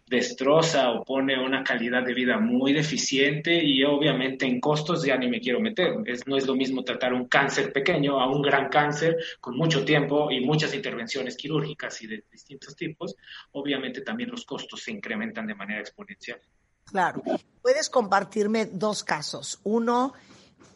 destroza 0.07 0.91
o 0.91 1.03
pone 1.03 1.37
una 1.37 1.63
calidad 1.63 2.03
de 2.03 2.13
vida 2.13 2.39
muy 2.39 2.71
deficiente 2.73 3.61
y 3.63 3.83
obviamente 3.83 4.45
en 4.45 4.61
costos 4.61 5.03
ya 5.03 5.17
ni 5.17 5.27
me 5.27 5.41
quiero 5.41 5.59
meter. 5.59 5.95
Es, 6.05 6.25
no 6.25 6.37
es 6.37 6.47
lo 6.47 6.55
mismo 6.55 6.83
tratar 6.83 7.13
un 7.13 7.27
cáncer 7.27 7.73
pequeño 7.73 8.19
a 8.19 8.29
un 8.29 8.41
gran 8.41 8.69
cáncer 8.69 9.17
con 9.41 9.57
mucho 9.57 9.83
tiempo 9.83 10.31
y 10.31 10.39
muchas 10.39 10.73
intervenciones 10.73 11.35
quirúrgicas 11.35 12.01
y 12.01 12.07
de 12.07 12.23
distintos 12.31 12.75
tipos. 12.75 13.15
Obviamente 13.51 14.01
también 14.01 14.31
los 14.31 14.45
costos 14.45 14.81
se 14.81 14.91
incrementan 14.91 15.45
de 15.45 15.55
manera 15.55 15.81
exponencial. 15.81 16.39
Claro. 16.85 17.21
¿Puedes 17.61 17.89
compartirme 17.89 18.65
dos 18.65 19.03
casos? 19.03 19.59
Uno, 19.65 20.13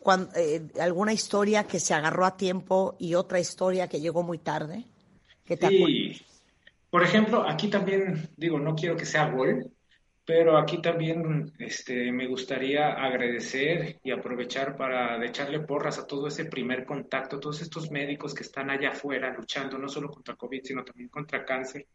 cuando, 0.01 0.29
eh, 0.35 0.61
alguna 0.81 1.13
historia 1.13 1.65
que 1.65 1.79
se 1.79 1.93
agarró 1.93 2.25
a 2.25 2.35
tiempo 2.35 2.95
y 2.99 3.15
otra 3.15 3.39
historia 3.39 3.87
que 3.87 4.01
llegó 4.01 4.23
muy 4.23 4.39
tarde. 4.39 4.83
Que 5.45 5.55
te 5.55 5.69
sí. 5.69 6.21
Por 6.91 7.03
ejemplo, 7.03 7.47
aquí 7.47 7.69
también, 7.69 8.29
digo, 8.35 8.59
no 8.59 8.75
quiero 8.75 8.97
que 8.97 9.05
sea 9.05 9.29
gol, 9.31 9.71
pero 10.25 10.57
aquí 10.57 10.81
también 10.81 11.53
este, 11.57 12.11
me 12.11 12.27
gustaría 12.27 12.91
agradecer 12.91 13.97
y 14.03 14.11
aprovechar 14.11 14.75
para 14.75 15.25
echarle 15.25 15.61
porras 15.61 15.97
a 15.99 16.05
todo 16.05 16.27
ese 16.27 16.45
primer 16.45 16.85
contacto, 16.85 17.39
todos 17.39 17.61
estos 17.61 17.89
médicos 17.91 18.33
que 18.33 18.43
están 18.43 18.69
allá 18.69 18.89
afuera 18.89 19.33
luchando 19.33 19.77
no 19.77 19.87
solo 19.87 20.09
contra 20.09 20.35
COVID, 20.35 20.61
sino 20.63 20.83
también 20.83 21.07
contra 21.07 21.45
cáncer. 21.45 21.87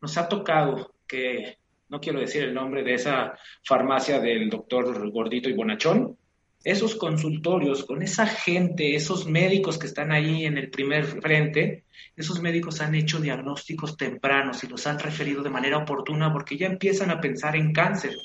Nos 0.00 0.16
ha 0.16 0.28
tocado 0.28 0.94
que, 1.04 1.58
no 1.88 2.00
quiero 2.00 2.20
decir 2.20 2.44
el 2.44 2.54
nombre 2.54 2.84
de 2.84 2.94
esa 2.94 3.36
farmacia 3.64 4.20
del 4.20 4.48
doctor 4.48 5.10
Gordito 5.10 5.48
y 5.48 5.54
Bonachón, 5.54 6.16
esos 6.64 6.94
consultorios, 6.94 7.84
con 7.84 8.02
esa 8.02 8.26
gente, 8.26 8.94
esos 8.94 9.26
médicos 9.26 9.78
que 9.78 9.86
están 9.86 10.12
ahí 10.12 10.44
en 10.44 10.58
el 10.58 10.70
primer 10.70 11.04
frente, 11.06 11.84
esos 12.16 12.40
médicos 12.40 12.80
han 12.80 12.94
hecho 12.94 13.20
diagnósticos 13.20 13.96
tempranos 13.96 14.62
y 14.62 14.68
los 14.68 14.86
han 14.86 14.98
referido 14.98 15.42
de 15.42 15.50
manera 15.50 15.78
oportuna 15.78 16.32
porque 16.32 16.56
ya 16.56 16.66
empiezan 16.66 17.10
a 17.10 17.20
pensar 17.20 17.56
en 17.56 17.72
cáncer. 17.72 18.16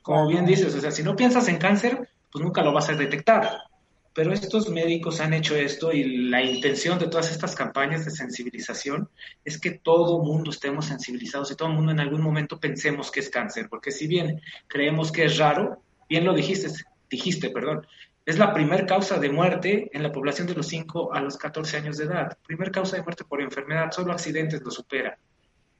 Como 0.00 0.28
bien 0.28 0.46
dices, 0.46 0.74
o 0.74 0.80
sea, 0.80 0.90
si 0.90 1.02
no 1.02 1.16
piensas 1.16 1.48
en 1.48 1.58
cáncer, 1.58 2.08
pues 2.30 2.42
nunca 2.42 2.62
lo 2.62 2.72
vas 2.72 2.88
a 2.88 2.94
detectar. 2.94 3.58
pero 4.14 4.32
estos 4.32 4.68
médicos 4.68 5.20
han 5.20 5.32
hecho 5.32 5.56
esto 5.56 5.90
y 5.90 6.28
la 6.28 6.42
intención 6.42 6.98
de 6.98 7.08
todas 7.08 7.30
estas 7.30 7.54
campañas 7.54 8.04
de 8.04 8.10
sensibilización 8.10 9.08
es 9.42 9.58
que 9.58 9.70
todo 9.70 10.22
mundo 10.22 10.50
estemos 10.50 10.84
sensibilizados 10.86 11.50
y 11.50 11.56
todo 11.56 11.68
el 11.68 11.74
mundo 11.74 11.92
en 11.92 12.00
algún 12.00 12.20
momento 12.20 12.60
pensemos 12.60 13.10
que 13.10 13.20
es 13.20 13.30
cáncer, 13.30 13.68
porque 13.70 13.90
si 13.90 14.06
bien 14.06 14.42
creemos 14.66 15.10
que 15.10 15.24
es 15.24 15.38
raro, 15.38 15.82
bien 16.10 16.26
lo 16.26 16.34
dijiste, 16.34 16.68
dijiste, 17.12 17.50
perdón, 17.50 17.86
es 18.24 18.38
la 18.38 18.52
primer 18.52 18.86
causa 18.86 19.18
de 19.18 19.30
muerte 19.30 19.90
en 19.92 20.02
la 20.02 20.10
población 20.10 20.46
de 20.46 20.54
los 20.54 20.66
5 20.66 21.12
a 21.12 21.20
los 21.20 21.36
14 21.36 21.76
años 21.76 21.98
de 21.98 22.04
edad. 22.04 22.38
Primer 22.46 22.70
causa 22.70 22.96
de 22.96 23.02
muerte 23.02 23.24
por 23.24 23.40
enfermedad, 23.40 23.90
solo 23.90 24.12
accidentes 24.12 24.62
lo 24.62 24.70
supera. 24.70 25.18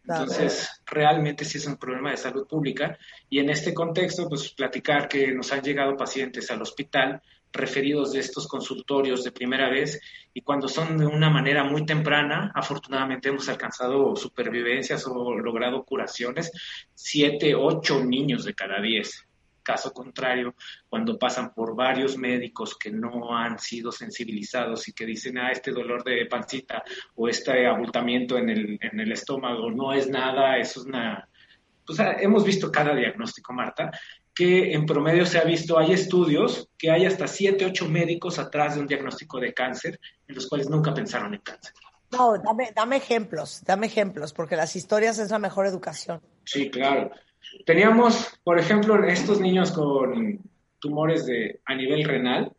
Entonces, 0.05 0.83
realmente 0.85 1.45
sí 1.45 1.59
es 1.59 1.67
un 1.67 1.77
problema 1.77 2.11
de 2.11 2.17
salud 2.17 2.47
pública 2.47 2.99
y 3.31 3.39
en 3.39 3.51
este 3.51 3.73
contexto, 3.73 4.29
pues 4.29 4.53
platicar 4.53 5.09
que 5.09 5.33
nos 5.33 5.53
han 5.53 5.63
llegado 5.63 5.97
pacientes 5.97 6.51
al 6.51 6.61
hospital 6.61 7.23
referidos 7.53 8.13
de 8.13 8.21
estos 8.21 8.49
consultorios 8.49 9.23
de 9.23 9.31
primera 9.31 9.69
vez 9.69 10.01
y 10.35 10.41
cuando 10.41 10.67
son 10.67 10.99
de 10.99 11.07
una 11.07 11.31
manera 11.31 11.63
muy 11.63 11.87
temprana, 11.87 12.51
afortunadamente 12.55 13.29
hemos 13.29 13.49
alcanzado 13.49 14.17
supervivencias 14.17 15.07
o 15.07 15.35
logrado 15.39 15.85
curaciones, 15.85 16.51
siete, 16.95 17.55
ocho 17.55 18.03
niños 18.03 18.45
de 18.45 18.55
cada 18.55 18.81
diez. 18.81 19.29
Caso 19.63 19.93
contrario, 19.93 20.55
cuando 20.89 21.19
pasan 21.19 21.53
por 21.55 21.77
varios 21.77 22.17
médicos 22.17 22.77
que 22.77 22.91
no 22.91 23.37
han 23.37 23.59
sido 23.59 23.93
sensibilizados 23.93 24.89
y 24.89 24.93
que 24.93 25.07
dicen, 25.07 25.39
ah, 25.39 25.51
este 25.51 25.71
dolor 25.71 26.03
de 26.05 26.27
pancita 26.27 26.83
o 27.15 27.29
este 27.29 27.67
abultamiento 27.67 28.37
en 28.37 28.51
el, 28.51 28.79
en 28.81 29.01
el 29.01 29.13
estómago 29.13 29.71
no 29.71 29.93
es 29.93 30.09
nada, 30.09 30.59
eso 30.59 30.81
es 30.81 30.87
una... 30.87 31.29
Pues 31.85 31.99
hemos 32.21 32.45
visto 32.45 32.71
cada 32.71 32.95
diagnóstico, 32.95 33.53
Marta, 33.53 33.91
que 34.35 34.73
en 34.73 34.87
promedio 34.87 35.27
se 35.27 35.39
ha 35.39 35.45
visto, 35.45 35.79
hay 35.79 35.93
estudios 35.93 36.69
que 36.79 36.91
hay 36.91 37.07
hasta 37.07 37.27
7, 37.27 37.67
8 37.67 37.89
médicos 37.89 38.39
atrás 38.39 38.75
de 38.75 38.81
un 38.81 38.87
diagnóstico 38.87 39.39
de 39.39 39.53
cáncer, 39.53 40.01
en 40.27 40.35
los 40.35 40.49
cuales 40.49 40.71
nunca 40.71 40.95
pensaron 40.95 41.35
en 41.35 41.41
cáncer. 41.41 41.75
No, 42.13 42.35
dame, 42.39 42.73
dame 42.75 42.97
ejemplos, 42.97 43.63
dame 43.65 43.87
ejemplos, 43.87 44.33
porque 44.33 44.57
las 44.57 44.77
historias 44.77 45.19
es 45.19 45.31
la 45.31 45.39
mejor 45.39 45.67
educación. 45.67 46.21
Sí, 46.45 46.71
claro. 46.71 47.11
Teníamos, 47.65 48.39
por 48.43 48.59
ejemplo, 48.59 49.03
estos 49.05 49.41
niños 49.41 49.73
con 49.73 50.41
tumores 50.79 51.27
de, 51.27 51.61
a 51.65 51.75
nivel 51.75 52.05
renal. 52.05 52.53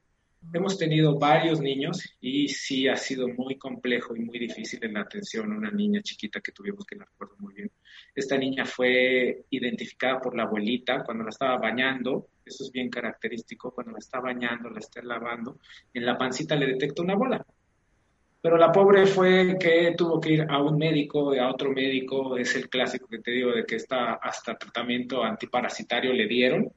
Hemos 0.53 0.77
tenido 0.77 1.17
varios 1.17 1.61
niños 1.61 2.01
y 2.19 2.49
sí 2.49 2.87
ha 2.87 2.97
sido 2.97 3.27
muy 3.29 3.57
complejo 3.57 4.15
y 4.15 4.19
muy 4.19 4.39
difícil 4.39 4.83
en 4.83 4.93
la 4.93 5.01
atención. 5.01 5.51
Una 5.51 5.71
niña 5.71 6.01
chiquita 6.01 6.41
que 6.41 6.51
tuvimos, 6.51 6.85
que 6.85 6.95
la 6.95 7.05
recuerdo 7.05 7.35
muy 7.39 7.53
bien. 7.53 7.71
Esta 8.13 8.37
niña 8.37 8.65
fue 8.65 9.45
identificada 9.49 10.19
por 10.19 10.35
la 10.35 10.43
abuelita 10.43 11.03
cuando 11.03 11.23
la 11.23 11.29
estaba 11.29 11.57
bañando. 11.57 12.27
Eso 12.45 12.65
es 12.65 12.71
bien 12.71 12.89
característico. 12.89 13.71
Cuando 13.71 13.93
la 13.93 13.99
está 13.99 14.19
bañando, 14.19 14.69
la 14.69 14.79
está 14.79 15.01
lavando, 15.01 15.59
en 15.93 16.05
la 16.05 16.17
pancita 16.17 16.55
le 16.55 16.67
detecta 16.67 17.01
una 17.01 17.15
bola. 17.15 17.45
Pero 18.43 18.57
la 18.57 18.73
pobre 18.73 19.05
fue 19.05 19.55
que 19.57 19.95
tuvo 19.97 20.19
que 20.19 20.33
ir 20.33 20.45
a 20.49 20.61
un 20.61 20.77
médico, 20.77 21.31
a 21.31 21.49
otro 21.49 21.71
médico, 21.71 22.35
es 22.35 22.53
el 22.57 22.67
clásico 22.67 23.07
que 23.07 23.19
te 23.19 23.31
digo 23.31 23.53
de 23.53 23.65
que 23.65 23.77
está 23.77 24.15
hasta 24.15 24.57
tratamiento 24.57 25.23
antiparasitario 25.23 26.11
le 26.11 26.27
dieron. 26.27 26.69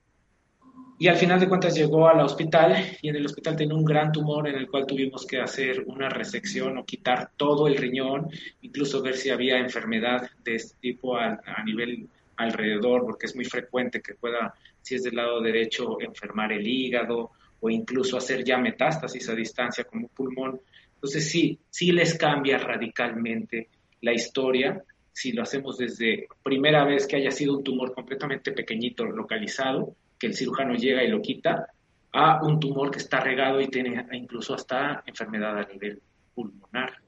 Y 0.97 1.09
al 1.09 1.17
final 1.17 1.41
de 1.41 1.49
cuentas 1.49 1.75
llegó 1.75 2.07
al 2.07 2.21
hospital 2.21 2.77
y 3.03 3.09
en 3.09 3.17
el 3.17 3.27
hospital 3.27 3.57
tenía 3.57 3.75
un 3.75 3.85
gran 3.85 4.13
tumor 4.13 4.47
en 4.47 4.55
el 4.55 4.69
cual 4.69 4.87
tuvimos 4.87 5.27
que 5.27 5.41
hacer 5.41 5.83
una 5.89 6.09
resección 6.09 6.79
o 6.79 6.85
quitar 6.85 7.33
todo 7.37 7.67
el 7.67 7.77
riñón, 7.77 8.29
incluso 8.61 9.03
ver 9.03 9.17
si 9.17 9.31
había 9.31 9.59
enfermedad 9.59 10.31
de 10.45 10.55
este 10.55 10.77
tipo 10.79 11.17
a, 11.17 11.37
nivel 11.65 12.09
alrededor, 12.37 13.03
porque 13.05 13.27
es 13.27 13.35
muy 13.35 13.45
frecuente 13.45 14.01
que 14.01 14.15
pueda, 14.15 14.55
si 14.83 14.95
es 14.95 15.03
del 15.03 15.17
lado 15.17 15.41
derecho, 15.41 16.01
enfermar 16.01 16.53
el 16.53 16.65
hígado 16.65 17.33
o 17.59 17.71
incluso 17.71 18.17
hacer 18.17 18.45
ya 18.45 18.57
metástasis 18.57 19.29
a 19.29 19.35
distancia 19.35 19.83
como 19.83 20.07
pulmón. 20.07 20.61
Entonces 20.97 21.31
sí, 21.31 21.59
sí 21.71 21.93
les 21.93 22.17
cambia 22.19 22.59
radicalmente 22.59 23.69
la 24.01 24.13
historia 24.13 24.83
si 25.13 25.33
lo 25.33 25.43
hacemos 25.43 25.79
desde 25.79 26.29
primera 26.43 26.85
vez 26.85 27.07
que 27.07 27.17
haya 27.17 27.31
sido 27.31 27.57
un 27.57 27.65
tumor 27.65 27.95
completamente 27.95 28.53
pequeñito, 28.53 29.07
localizado, 29.07 29.95
que 30.19 30.27
el 30.27 30.35
cirujano 30.35 30.75
llega 30.75 31.03
y 31.03 31.09
lo 31.09 31.23
quita, 31.23 31.69
a 32.13 32.45
un 32.45 32.61
tumor 32.61 32.91
que 32.91 32.99
está 32.99 33.21
regado 33.21 33.59
y 33.63 33.69
tiene 33.69 34.07
incluso 34.13 34.55
hasta 34.55 35.03
enfermedad 35.07 35.59
a 35.59 35.65
nivel 35.65 36.03
pulmonar. 36.35 36.99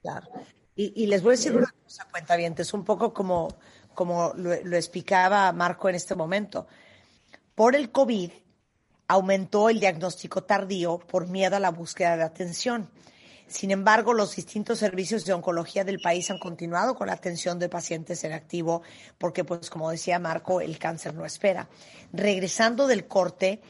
Claro. 0.00 0.26
Y, 0.74 1.06
les 1.06 1.22
voy 1.22 1.34
a 1.34 1.36
decir 1.36 1.54
una 1.54 1.70
cosa, 1.84 2.08
cuenta 2.10 2.34
bien, 2.36 2.54
es 2.56 2.72
un 2.72 2.82
poco 2.82 3.12
como, 3.12 3.48
como 3.92 4.32
lo 4.34 4.76
explicaba 4.76 5.52
Marco 5.52 5.90
en 5.90 5.96
este 5.96 6.14
momento. 6.14 6.66
Por 7.54 7.76
el 7.76 7.90
COVID 7.90 8.30
aumentó 9.08 9.68
el 9.68 9.80
diagnóstico 9.80 10.44
tardío 10.44 10.98
por 10.98 11.28
miedo 11.28 11.56
a 11.56 11.60
la 11.60 11.70
búsqueda 11.70 12.16
de 12.16 12.22
atención. 12.22 12.88
Sin 13.50 13.72
embargo, 13.72 14.14
los 14.14 14.36
distintos 14.36 14.78
servicios 14.78 15.24
de 15.24 15.32
oncología 15.32 15.82
del 15.82 15.98
país 15.98 16.30
han 16.30 16.38
continuado 16.38 16.94
con 16.94 17.08
la 17.08 17.14
atención 17.14 17.58
de 17.58 17.68
pacientes 17.68 18.22
en 18.22 18.32
activo 18.32 18.82
porque, 19.18 19.42
pues, 19.42 19.68
como 19.68 19.90
decía 19.90 20.20
Marco, 20.20 20.60
el 20.60 20.78
cáncer 20.78 21.14
no 21.14 21.26
espera. 21.26 21.68
Regresando 22.12 22.86
del 22.86 23.08
corte, 23.08 23.60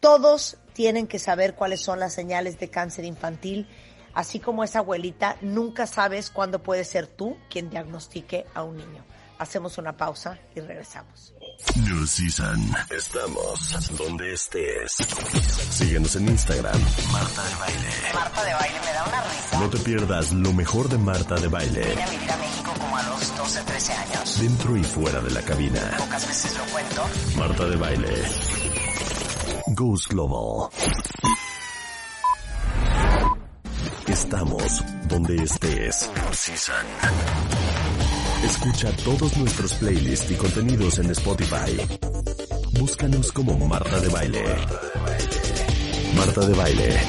todos 0.00 0.56
tienen 0.72 1.06
que 1.06 1.20
saber 1.20 1.54
cuáles 1.54 1.80
son 1.80 2.00
las 2.00 2.12
señales 2.12 2.58
de 2.58 2.70
cáncer 2.70 3.04
infantil, 3.04 3.68
así 4.14 4.40
como 4.40 4.64
esa 4.64 4.80
abuelita, 4.80 5.36
nunca 5.42 5.86
sabes 5.86 6.30
cuándo 6.30 6.60
puede 6.60 6.82
ser 6.82 7.06
tú 7.06 7.36
quien 7.48 7.70
diagnostique 7.70 8.46
a 8.52 8.64
un 8.64 8.78
niño. 8.78 9.04
Hacemos 9.38 9.78
una 9.78 9.96
pausa 9.96 10.40
y 10.56 10.60
regresamos. 10.60 11.33
New 11.76 12.06
Season. 12.06 12.74
Estamos 12.90 13.96
donde 13.96 14.32
estés. 14.32 14.96
Síguenos 15.70 16.16
en 16.16 16.28
Instagram. 16.28 16.80
Marta 17.12 17.42
de 17.42 17.54
Baile. 17.56 17.88
Marta 18.14 18.44
de 18.44 18.54
Baile 18.54 18.80
me 18.80 18.92
da 18.92 19.04
una 19.04 19.20
risa. 19.22 19.58
No 19.60 19.70
te 19.70 19.78
pierdas 19.78 20.32
lo 20.32 20.52
mejor 20.52 20.88
de 20.88 20.98
Marta 20.98 21.34
de 21.36 21.48
Baile. 21.48 21.80
Vine 21.84 22.02
a 22.02 22.08
vivir 22.10 22.30
a 22.30 22.36
México 22.36 22.72
como 22.78 22.96
a 22.96 23.02
los 23.04 23.36
12, 23.36 23.62
13 23.62 23.92
años. 23.92 24.40
Dentro 24.40 24.76
y 24.76 24.84
fuera 24.84 25.20
de 25.20 25.30
la 25.30 25.42
cabina. 25.42 25.80
Pocas 25.98 26.26
veces 26.28 26.56
lo 26.56 26.64
cuento. 26.64 27.04
Marta 27.36 27.66
de 27.66 27.76
Baile. 27.76 28.22
Goose 29.68 30.08
Global. 30.10 30.70
Estamos 34.06 34.82
donde 35.08 35.36
estés. 35.42 36.10
New 36.14 36.34
Season. 36.34 37.83
Escucha 38.44 38.92
todos 39.02 39.38
nuestros 39.38 39.72
playlists 39.76 40.30
y 40.30 40.34
contenidos 40.34 40.98
en 40.98 41.10
Spotify. 41.12 41.80
Búscanos 42.78 43.32
como 43.32 43.56
Marta 43.66 43.98
de 44.00 44.08
Baile. 44.08 44.44
Marta 46.14 46.46
de 46.46 46.54
Baile. 46.54 47.00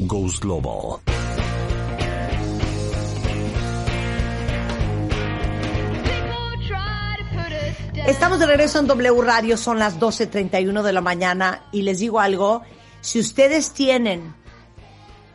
Ghost 0.00 0.42
Global. 0.42 1.00
Estamos 8.08 8.40
de 8.40 8.46
regreso 8.46 8.80
en 8.80 8.88
W 8.88 9.22
Radio, 9.22 9.56
son 9.56 9.78
las 9.78 10.00
12.31 10.00 10.82
de 10.82 10.92
la 10.92 11.00
mañana 11.00 11.62
y 11.70 11.82
les 11.82 12.00
digo 12.00 12.18
algo, 12.18 12.62
si 13.02 13.20
ustedes 13.20 13.70
tienen 13.70 14.34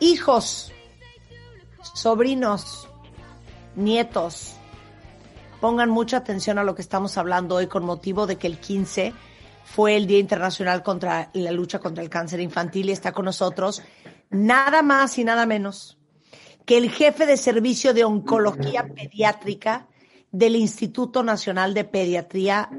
hijos, 0.02 0.74
sobrinos, 1.94 2.90
nietos, 3.78 4.59
pongan 5.60 5.90
mucha 5.90 6.18
atención 6.18 6.58
a 6.58 6.64
lo 6.64 6.76
que 6.76 6.82
estamos 6.82 7.18
hablando 7.18 7.56
hoy 7.56 7.68
con 7.68 7.86
motivo 7.86 8.28
de 8.28 8.38
que 8.38 8.48
el 8.48 8.60
15 8.60 9.14
fue 9.64 9.96
el 9.96 10.08
Día 10.08 10.20
Internacional 10.20 10.84
contra 10.84 11.30
la 11.34 11.52
lucha 11.52 11.80
contra 11.80 12.04
el 12.04 12.10
cáncer 12.10 12.40
infantil 12.40 12.90
y 12.90 12.92
está 12.92 13.12
con 13.12 13.26
nosotros 13.26 13.84
nada 14.30 14.82
más 14.82 15.18
y 15.18 15.24
nada 15.24 15.46
menos 15.46 15.98
que 16.66 16.78
el 16.78 16.90
jefe 16.90 17.26
de 17.26 17.38
servicio 17.38 17.94
de 17.94 18.04
oncología 18.04 18.88
pediátrica 18.88 19.88
del 20.32 20.56
Instituto 20.56 21.24
Nacional 21.24 21.74
de 21.74 21.84
Pediatría, 21.84 22.70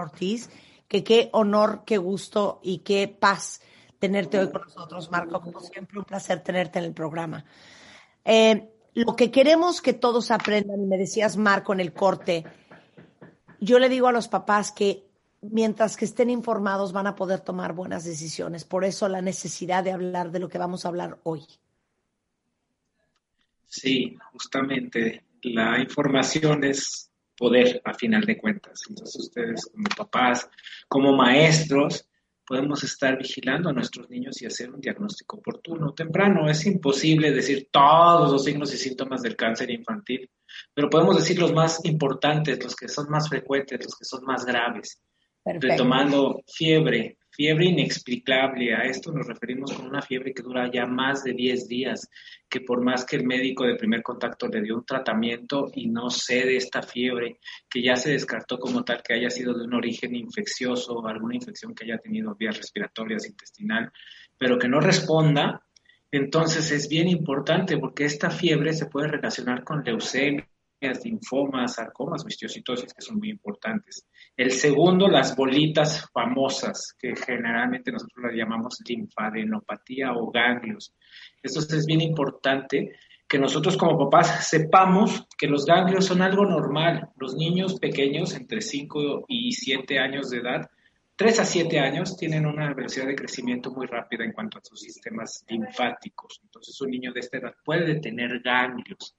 Ortiz, 0.00 0.50
que 0.86 1.02
qué 1.02 1.30
honor, 1.32 1.82
qué 1.84 1.98
gusto 1.98 2.60
y 2.62 2.78
qué 2.78 3.08
paz 3.08 3.60
tenerte 3.98 4.38
hoy 4.38 4.50
con 4.50 4.62
nosotros, 4.62 5.10
Marco. 5.10 5.40
Como 5.40 5.60
siempre, 5.60 5.98
un 5.98 6.04
placer 6.04 6.42
tenerte 6.42 6.78
en 6.78 6.84
el 6.84 6.92
programa. 6.92 7.44
Eh, 8.24 8.75
lo 8.96 9.14
que 9.14 9.30
queremos 9.30 9.82
que 9.82 9.92
todos 9.92 10.30
aprendan, 10.30 10.80
y 10.80 10.86
me 10.86 10.96
decías, 10.96 11.36
Marco, 11.36 11.74
en 11.74 11.80
el 11.80 11.92
corte, 11.92 12.44
yo 13.60 13.78
le 13.78 13.90
digo 13.90 14.08
a 14.08 14.12
los 14.12 14.28
papás 14.28 14.72
que 14.72 15.04
mientras 15.42 15.96
que 15.96 16.06
estén 16.06 16.30
informados 16.30 16.92
van 16.92 17.06
a 17.06 17.14
poder 17.14 17.40
tomar 17.40 17.74
buenas 17.74 18.04
decisiones. 18.04 18.64
Por 18.64 18.84
eso 18.84 19.08
la 19.08 19.20
necesidad 19.20 19.84
de 19.84 19.92
hablar 19.92 20.30
de 20.30 20.38
lo 20.40 20.48
que 20.48 20.58
vamos 20.58 20.84
a 20.84 20.88
hablar 20.88 21.18
hoy. 21.24 21.44
Sí, 23.66 24.16
justamente 24.32 25.24
la 25.42 25.78
información 25.78 26.64
es 26.64 27.10
poder 27.36 27.82
a 27.84 27.92
final 27.92 28.24
de 28.24 28.38
cuentas. 28.38 28.80
Entonces 28.88 29.24
ustedes 29.24 29.66
como 29.66 29.88
papás, 29.94 30.48
como 30.88 31.14
maestros, 31.14 32.08
podemos 32.46 32.82
estar 32.84 33.18
vigilando 33.18 33.68
a 33.68 33.72
nuestros 33.72 34.08
niños 34.08 34.40
y 34.40 34.46
hacer 34.46 34.70
un 34.70 34.80
diagnóstico 34.80 35.38
oportuno, 35.38 35.92
temprano. 35.92 36.48
Es 36.48 36.64
imposible 36.66 37.32
decir 37.32 37.68
todos 37.70 38.30
los 38.30 38.44
signos 38.44 38.72
y 38.72 38.78
síntomas 38.78 39.22
del 39.22 39.36
cáncer 39.36 39.70
infantil, 39.70 40.30
pero 40.72 40.88
podemos 40.88 41.16
decir 41.16 41.38
los 41.38 41.52
más 41.52 41.84
importantes, 41.84 42.62
los 42.62 42.76
que 42.76 42.88
son 42.88 43.10
más 43.10 43.28
frecuentes, 43.28 43.84
los 43.84 43.96
que 43.96 44.04
son 44.04 44.24
más 44.24 44.44
graves. 44.44 45.00
Retomando 45.46 46.42
fiebre, 46.46 47.18
Fiebre 47.36 47.66
inexplicable, 47.66 48.74
a 48.74 48.84
esto 48.84 49.12
nos 49.12 49.26
referimos 49.26 49.70
con 49.70 49.88
una 49.88 50.00
fiebre 50.00 50.32
que 50.32 50.42
dura 50.42 50.70
ya 50.72 50.86
más 50.86 51.22
de 51.22 51.34
10 51.34 51.68
días, 51.68 52.08
que 52.48 52.62
por 52.62 52.82
más 52.82 53.04
que 53.04 53.16
el 53.16 53.26
médico 53.26 53.64
de 53.64 53.76
primer 53.76 54.02
contacto 54.02 54.48
le 54.48 54.62
dio 54.62 54.74
un 54.74 54.86
tratamiento 54.86 55.70
y 55.74 55.86
no 55.86 56.08
cede 56.08 56.56
esta 56.56 56.80
fiebre, 56.80 57.38
que 57.68 57.82
ya 57.82 57.94
se 57.96 58.12
descartó 58.12 58.58
como 58.58 58.84
tal 58.84 59.02
que 59.02 59.12
haya 59.12 59.28
sido 59.28 59.52
de 59.52 59.64
un 59.64 59.74
origen 59.74 60.16
infeccioso 60.16 60.94
o 60.94 61.06
alguna 61.06 61.34
infección 61.34 61.74
que 61.74 61.84
haya 61.84 61.98
tenido 61.98 62.34
vías 62.36 62.56
respiratorias, 62.56 63.26
intestinal, 63.26 63.92
pero 64.38 64.58
que 64.58 64.68
no 64.68 64.80
responda, 64.80 65.62
entonces 66.10 66.70
es 66.70 66.88
bien 66.88 67.06
importante 67.06 67.76
porque 67.76 68.06
esta 68.06 68.30
fiebre 68.30 68.72
se 68.72 68.86
puede 68.86 69.08
relacionar 69.08 69.62
con 69.62 69.84
leucemia, 69.84 70.48
linfomas, 70.80 71.74
sarcomas 71.74 72.24
o 72.24 72.28
histiocytosis, 72.28 72.92
que 72.92 73.02
son 73.02 73.18
muy 73.18 73.30
importantes. 73.30 74.06
El 74.36 74.50
segundo, 74.50 75.08
las 75.08 75.34
bolitas 75.34 76.08
famosas, 76.12 76.94
que 76.98 77.14
generalmente 77.16 77.92
nosotros 77.92 78.24
las 78.24 78.34
llamamos 78.34 78.78
linfadenopatía 78.86 80.12
o 80.12 80.30
ganglios. 80.30 80.94
Esto 81.42 81.60
es 81.60 81.86
bien 81.86 82.00
importante 82.00 82.92
que 83.28 83.38
nosotros 83.38 83.76
como 83.76 83.98
papás 83.98 84.48
sepamos 84.48 85.26
que 85.36 85.48
los 85.48 85.64
ganglios 85.64 86.06
son 86.06 86.22
algo 86.22 86.44
normal. 86.44 87.10
Los 87.16 87.34
niños 87.34 87.78
pequeños, 87.80 88.34
entre 88.34 88.60
5 88.60 89.24
y 89.28 89.52
7 89.52 89.98
años 89.98 90.30
de 90.30 90.38
edad, 90.38 90.70
3 91.16 91.40
a 91.40 91.44
7 91.44 91.80
años, 91.80 92.16
tienen 92.16 92.46
una 92.46 92.72
velocidad 92.74 93.06
de 93.06 93.16
crecimiento 93.16 93.72
muy 93.72 93.86
rápida 93.86 94.24
en 94.24 94.32
cuanto 94.32 94.58
a 94.58 94.64
sus 94.64 94.80
sistemas 94.80 95.44
linfáticos. 95.48 96.40
Entonces, 96.44 96.80
un 96.80 96.90
niño 96.90 97.12
de 97.12 97.20
esta 97.20 97.38
edad 97.38 97.54
puede 97.64 98.00
tener 98.00 98.40
ganglios. 98.40 99.16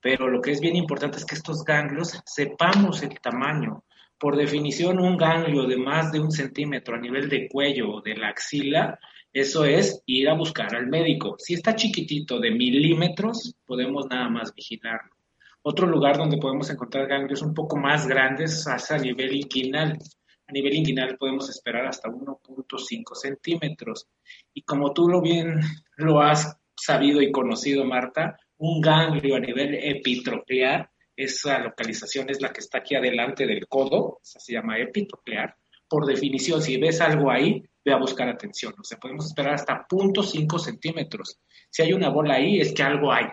Pero 0.00 0.28
lo 0.28 0.40
que 0.40 0.50
es 0.52 0.60
bien 0.60 0.76
importante 0.76 1.18
es 1.18 1.24
que 1.24 1.34
estos 1.34 1.64
ganglios 1.64 2.20
sepamos 2.26 3.02
el 3.02 3.18
tamaño. 3.20 3.84
Por 4.18 4.36
definición, 4.36 5.00
un 5.00 5.16
ganglio 5.16 5.64
de 5.66 5.76
más 5.76 6.12
de 6.12 6.20
un 6.20 6.30
centímetro 6.30 6.96
a 6.96 7.00
nivel 7.00 7.28
de 7.28 7.48
cuello 7.48 7.90
o 7.90 8.00
de 8.00 8.14
la 8.16 8.28
axila, 8.28 8.98
eso 9.32 9.64
es 9.64 10.00
ir 10.06 10.28
a 10.28 10.34
buscar 10.34 10.74
al 10.76 10.86
médico. 10.86 11.34
Si 11.38 11.54
está 11.54 11.74
chiquitito 11.74 12.38
de 12.38 12.52
milímetros, 12.52 13.56
podemos 13.66 14.06
nada 14.06 14.28
más 14.28 14.54
vigilarlo. 14.54 15.14
Otro 15.62 15.86
lugar 15.86 16.18
donde 16.18 16.36
podemos 16.36 16.70
encontrar 16.70 17.08
ganglios 17.08 17.42
un 17.42 17.52
poco 17.52 17.76
más 17.76 18.06
grandes 18.06 18.66
es 18.66 18.90
a 18.90 18.98
nivel 18.98 19.34
inguinal. 19.34 19.98
A 20.46 20.52
nivel 20.52 20.74
inguinal 20.74 21.16
podemos 21.16 21.48
esperar 21.48 21.86
hasta 21.86 22.10
1.5 22.10 23.14
centímetros. 23.14 24.06
Y 24.52 24.62
como 24.62 24.92
tú 24.92 25.08
lo 25.08 25.20
bien 25.20 25.60
lo 25.96 26.20
has 26.20 26.56
sabido 26.76 27.22
y 27.22 27.32
conocido, 27.32 27.84
Marta, 27.84 28.36
un 28.58 28.80
ganglio 28.80 29.36
a 29.36 29.40
nivel 29.40 29.74
epitroclear, 29.74 30.90
esa 31.16 31.58
localización 31.60 32.30
es 32.30 32.40
la 32.40 32.52
que 32.52 32.60
está 32.60 32.78
aquí 32.78 32.94
adelante 32.94 33.46
del 33.46 33.66
codo, 33.68 34.18
esa 34.22 34.40
se 34.40 34.52
llama 34.52 34.78
epitroclear. 34.78 35.56
Por 35.88 36.06
definición, 36.06 36.60
si 36.60 36.76
ves 36.76 37.00
algo 37.00 37.30
ahí, 37.30 37.62
ve 37.84 37.92
a 37.92 37.98
buscar 37.98 38.28
atención. 38.28 38.74
O 38.78 38.84
sea, 38.84 38.98
podemos 38.98 39.26
esperar 39.26 39.54
hasta 39.54 39.86
0.5 39.88 40.58
centímetros. 40.58 41.38
Si 41.70 41.82
hay 41.82 41.92
una 41.92 42.08
bola 42.08 42.34
ahí, 42.34 42.60
es 42.60 42.72
que 42.72 42.82
algo 42.82 43.12
hay. 43.12 43.26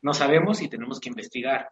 No 0.00 0.14
sabemos 0.14 0.62
y 0.62 0.68
tenemos 0.68 0.98
que 0.98 1.10
investigar. 1.10 1.68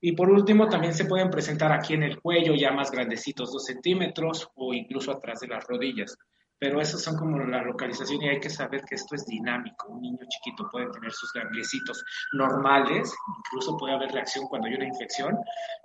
Y 0.00 0.12
por 0.12 0.30
último, 0.30 0.68
también 0.68 0.94
se 0.94 1.04
pueden 1.04 1.30
presentar 1.30 1.72
aquí 1.72 1.94
en 1.94 2.02
el 2.02 2.20
cuello, 2.20 2.54
ya 2.54 2.72
más 2.72 2.90
grandecitos, 2.90 3.52
2 3.52 3.64
centímetros, 3.64 4.48
o 4.54 4.72
incluso 4.72 5.12
atrás 5.12 5.40
de 5.40 5.48
las 5.48 5.66
rodillas 5.66 6.16
pero 6.58 6.80
esas 6.80 7.02
son 7.02 7.16
como 7.16 7.38
la 7.38 7.62
localización 7.62 8.22
y 8.22 8.28
hay 8.28 8.40
que 8.40 8.50
saber 8.50 8.84
que 8.84 8.94
esto 8.94 9.14
es 9.14 9.26
dinámico. 9.26 9.88
Un 9.88 10.02
niño 10.02 10.20
chiquito 10.28 10.68
puede 10.70 10.90
tener 10.90 11.12
sus 11.12 11.32
gangliecitos 11.32 12.04
normales, 12.32 13.14
incluso 13.38 13.76
puede 13.76 13.94
haber 13.94 14.12
reacción 14.12 14.46
cuando 14.46 14.68
hay 14.68 14.74
una 14.74 14.86
infección, 14.86 15.36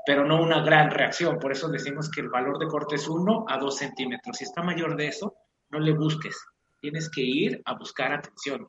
pero 0.05 0.25
no 0.25 0.41
una 0.41 0.61
gran 0.63 0.91
reacción. 0.91 1.39
Por 1.39 1.51
eso 1.51 1.67
decimos 1.69 2.09
que 2.09 2.21
el 2.21 2.29
valor 2.29 2.59
de 2.59 2.67
corte 2.67 2.95
es 2.95 3.07
1 3.07 3.45
a 3.47 3.57
2 3.57 3.75
centímetros. 3.75 4.37
Si 4.37 4.43
está 4.43 4.61
mayor 4.61 4.95
de 4.95 5.07
eso, 5.07 5.35
no 5.69 5.79
le 5.79 5.93
busques. 5.93 6.37
Tienes 6.79 7.09
que 7.09 7.21
ir 7.21 7.61
a 7.65 7.73
buscar 7.73 8.13
atención. 8.13 8.67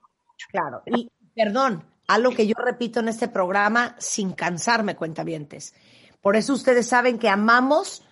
Claro, 0.50 0.83
y 0.87 1.11
perdón, 1.35 1.85
algo 2.09 2.30
que 2.33 2.47
yo 2.47 2.54
repito 2.57 3.00
en 3.00 3.09
este 3.09 3.28
programa 3.28 3.95
sin 3.99 4.33
cansarme, 4.33 4.97
cuentavientes. 4.97 5.75
Por 6.21 6.34
eso 6.34 6.54
ustedes 6.54 6.89
saben 6.89 7.19
que 7.19 7.28
amamos 7.28 8.02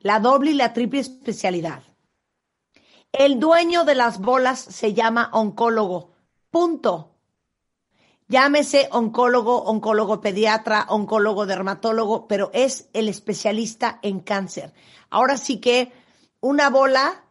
la 0.00 0.20
doble 0.20 0.50
y 0.50 0.54
la 0.54 0.72
triple 0.72 1.00
especialidad 1.00 1.82
el 3.12 3.40
dueño 3.40 3.84
de 3.84 3.94
las 3.94 4.20
bolas 4.20 4.60
se 4.60 4.94
llama 4.94 5.30
oncólogo. 5.32 6.12
Punto. 6.50 7.12
Llámese 8.28 8.88
oncólogo, 8.90 9.62
oncólogo 9.64 10.20
pediatra, 10.20 10.86
oncólogo 10.88 11.46
dermatólogo, 11.46 12.26
pero 12.26 12.50
es 12.52 12.88
el 12.92 13.08
especialista 13.08 14.00
en 14.02 14.20
cáncer. 14.20 14.72
Ahora 15.10 15.38
sí 15.38 15.60
que 15.60 15.92
una 16.40 16.70
bola 16.70 17.24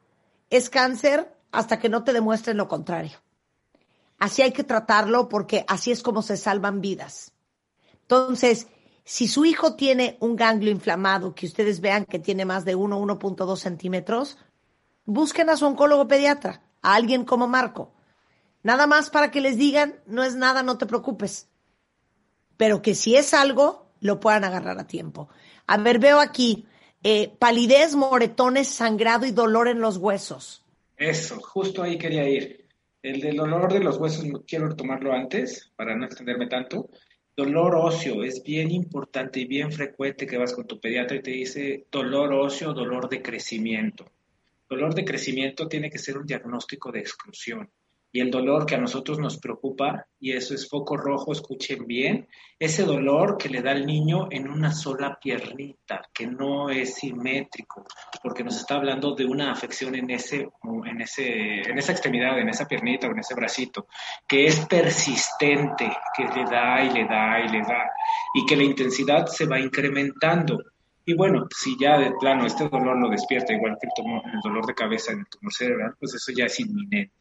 es 0.49 0.69
cáncer 0.69 1.35
hasta 1.51 1.79
que 1.79 1.89
no 1.89 2.03
te 2.03 2.13
demuestren 2.13 2.57
lo 2.57 2.67
contrario. 2.67 3.17
Así 4.17 4.41
hay 4.41 4.53
que 4.53 4.63
tratarlo 4.63 5.27
porque 5.27 5.65
así 5.67 5.91
es 5.91 6.01
como 6.01 6.21
se 6.21 6.37
salvan 6.37 6.79
vidas. 6.79 7.33
Entonces, 8.01 8.67
si 9.03 9.27
su 9.27 9.45
hijo 9.45 9.75
tiene 9.75 10.17
un 10.19 10.35
ganglio 10.35 10.71
inflamado, 10.71 11.35
que 11.35 11.45
ustedes 11.45 11.81
vean 11.81 12.05
que 12.05 12.19
tiene 12.19 12.45
más 12.45 12.65
de 12.65 12.75
1, 12.75 12.99
1.2 12.99 13.57
centímetros, 13.57 14.37
busquen 15.05 15.49
a 15.49 15.57
su 15.57 15.65
oncólogo 15.65 16.07
pediatra, 16.07 16.61
a 16.81 16.95
alguien 16.95 17.25
como 17.25 17.47
Marco. 17.47 17.93
Nada 18.63 18.87
más 18.87 19.09
para 19.09 19.31
que 19.31 19.41
les 19.41 19.57
digan, 19.57 19.99
no 20.05 20.23
es 20.23 20.35
nada, 20.35 20.63
no 20.63 20.77
te 20.77 20.85
preocupes. 20.85 21.47
Pero 22.57 22.81
que 22.81 22.95
si 22.95 23.15
es 23.15 23.33
algo, 23.33 23.85
lo 23.99 24.19
puedan 24.19 24.43
agarrar 24.43 24.79
a 24.79 24.87
tiempo. 24.87 25.29
A 25.67 25.77
ver, 25.77 25.99
veo 25.99 26.19
aquí 26.19 26.65
eh, 27.03 27.31
palidez, 27.37 27.95
moretones, 27.95 28.67
sangrado 28.67 29.25
y 29.25 29.31
dolor 29.31 29.67
en 29.67 29.79
los 29.79 29.97
huesos. 29.97 30.63
Eso, 30.97 31.39
justo 31.39 31.83
ahí 31.83 31.97
quería 31.97 32.27
ir. 32.27 32.65
El 33.03 33.21
del 33.21 33.35
dolor 33.35 33.71
de 33.71 33.81
los 33.81 33.97
huesos 33.97 34.25
quiero 34.47 34.75
tomarlo 34.75 35.13
antes 35.13 35.71
para 35.75 35.95
no 35.95 36.05
extenderme 36.05 36.47
tanto. 36.47 36.89
Dolor 37.37 37.75
óseo 37.75 38.23
es 38.23 38.41
bien 38.41 38.71
importante 38.71 39.41
y 39.41 39.45
bien 39.45 39.71
frecuente 39.71 40.25
que 40.25 40.37
vas 40.37 40.53
con 40.53 40.65
tu 40.65 40.79
pediatra 40.79 41.17
y 41.17 41.21
te 41.21 41.31
dice 41.31 41.85
dolor 41.91 42.33
óseo, 42.33 42.73
dolor 42.73 43.09
de 43.09 43.21
crecimiento. 43.21 44.05
Dolor 44.69 44.93
de 44.93 45.05
crecimiento 45.05 45.67
tiene 45.67 45.89
que 45.89 45.99
ser 45.99 46.17
un 46.17 46.25
diagnóstico 46.25 46.91
de 46.91 46.99
exclusión. 46.99 47.71
Y 48.15 48.21
el 48.21 48.31
dolor 48.31 48.65
que 48.65 48.75
a 48.75 48.77
nosotros 48.77 49.19
nos 49.19 49.37
preocupa, 49.39 50.07
y 50.21 50.31
eso 50.31 50.53
es 50.53 50.69
foco 50.69 50.95
rojo, 50.95 51.33
escuchen 51.33 51.85
bien, 51.85 52.29
ese 52.57 52.83
dolor 52.83 53.35
que 53.37 53.49
le 53.49 53.61
da 53.61 53.71
al 53.71 53.85
niño 53.85 54.29
en 54.31 54.47
una 54.49 54.71
sola 54.71 55.19
piernita, 55.21 56.01
que 56.13 56.25
no 56.25 56.69
es 56.69 56.95
simétrico, 56.95 57.85
porque 58.23 58.45
nos 58.45 58.55
está 58.55 58.75
hablando 58.75 59.15
de 59.15 59.25
una 59.25 59.51
afección 59.51 59.95
en, 59.95 60.11
ese, 60.11 60.47
en, 60.85 61.01
ese, 61.01 61.69
en 61.69 61.77
esa 61.77 61.91
extremidad, 61.91 62.39
en 62.39 62.47
esa 62.47 62.65
piernita 62.65 63.09
o 63.09 63.11
en 63.11 63.19
ese 63.19 63.35
bracito, 63.35 63.87
que 64.25 64.45
es 64.45 64.65
persistente, 64.65 65.91
que 66.15 66.23
le 66.23 66.45
da 66.45 66.85
y 66.85 66.93
le 66.93 67.05
da 67.05 67.41
y 67.41 67.49
le 67.49 67.59
da, 67.63 67.91
y 68.33 68.45
que 68.45 68.55
la 68.55 68.63
intensidad 68.63 69.25
se 69.25 69.45
va 69.45 69.59
incrementando. 69.59 70.63
Y 71.07 71.13
bueno, 71.13 71.47
si 71.55 71.77
ya 71.79 71.99
de 71.99 72.11
plano 72.19 72.47
este 72.47 72.67
dolor 72.67 72.97
lo 72.97 73.09
despierta, 73.09 73.53
igual 73.53 73.77
que 73.79 73.87
el, 73.95 74.39
dolor 74.43 74.65
de 74.65 74.73
cabeza 74.73 75.11
en 75.11 75.19
el 75.19 75.27
tumor 75.27 75.53
cerebral, 75.53 75.95
pues 75.99 76.15
eso 76.15 76.31
ya 76.35 76.45
es 76.45 76.59
inminente. 76.59 77.13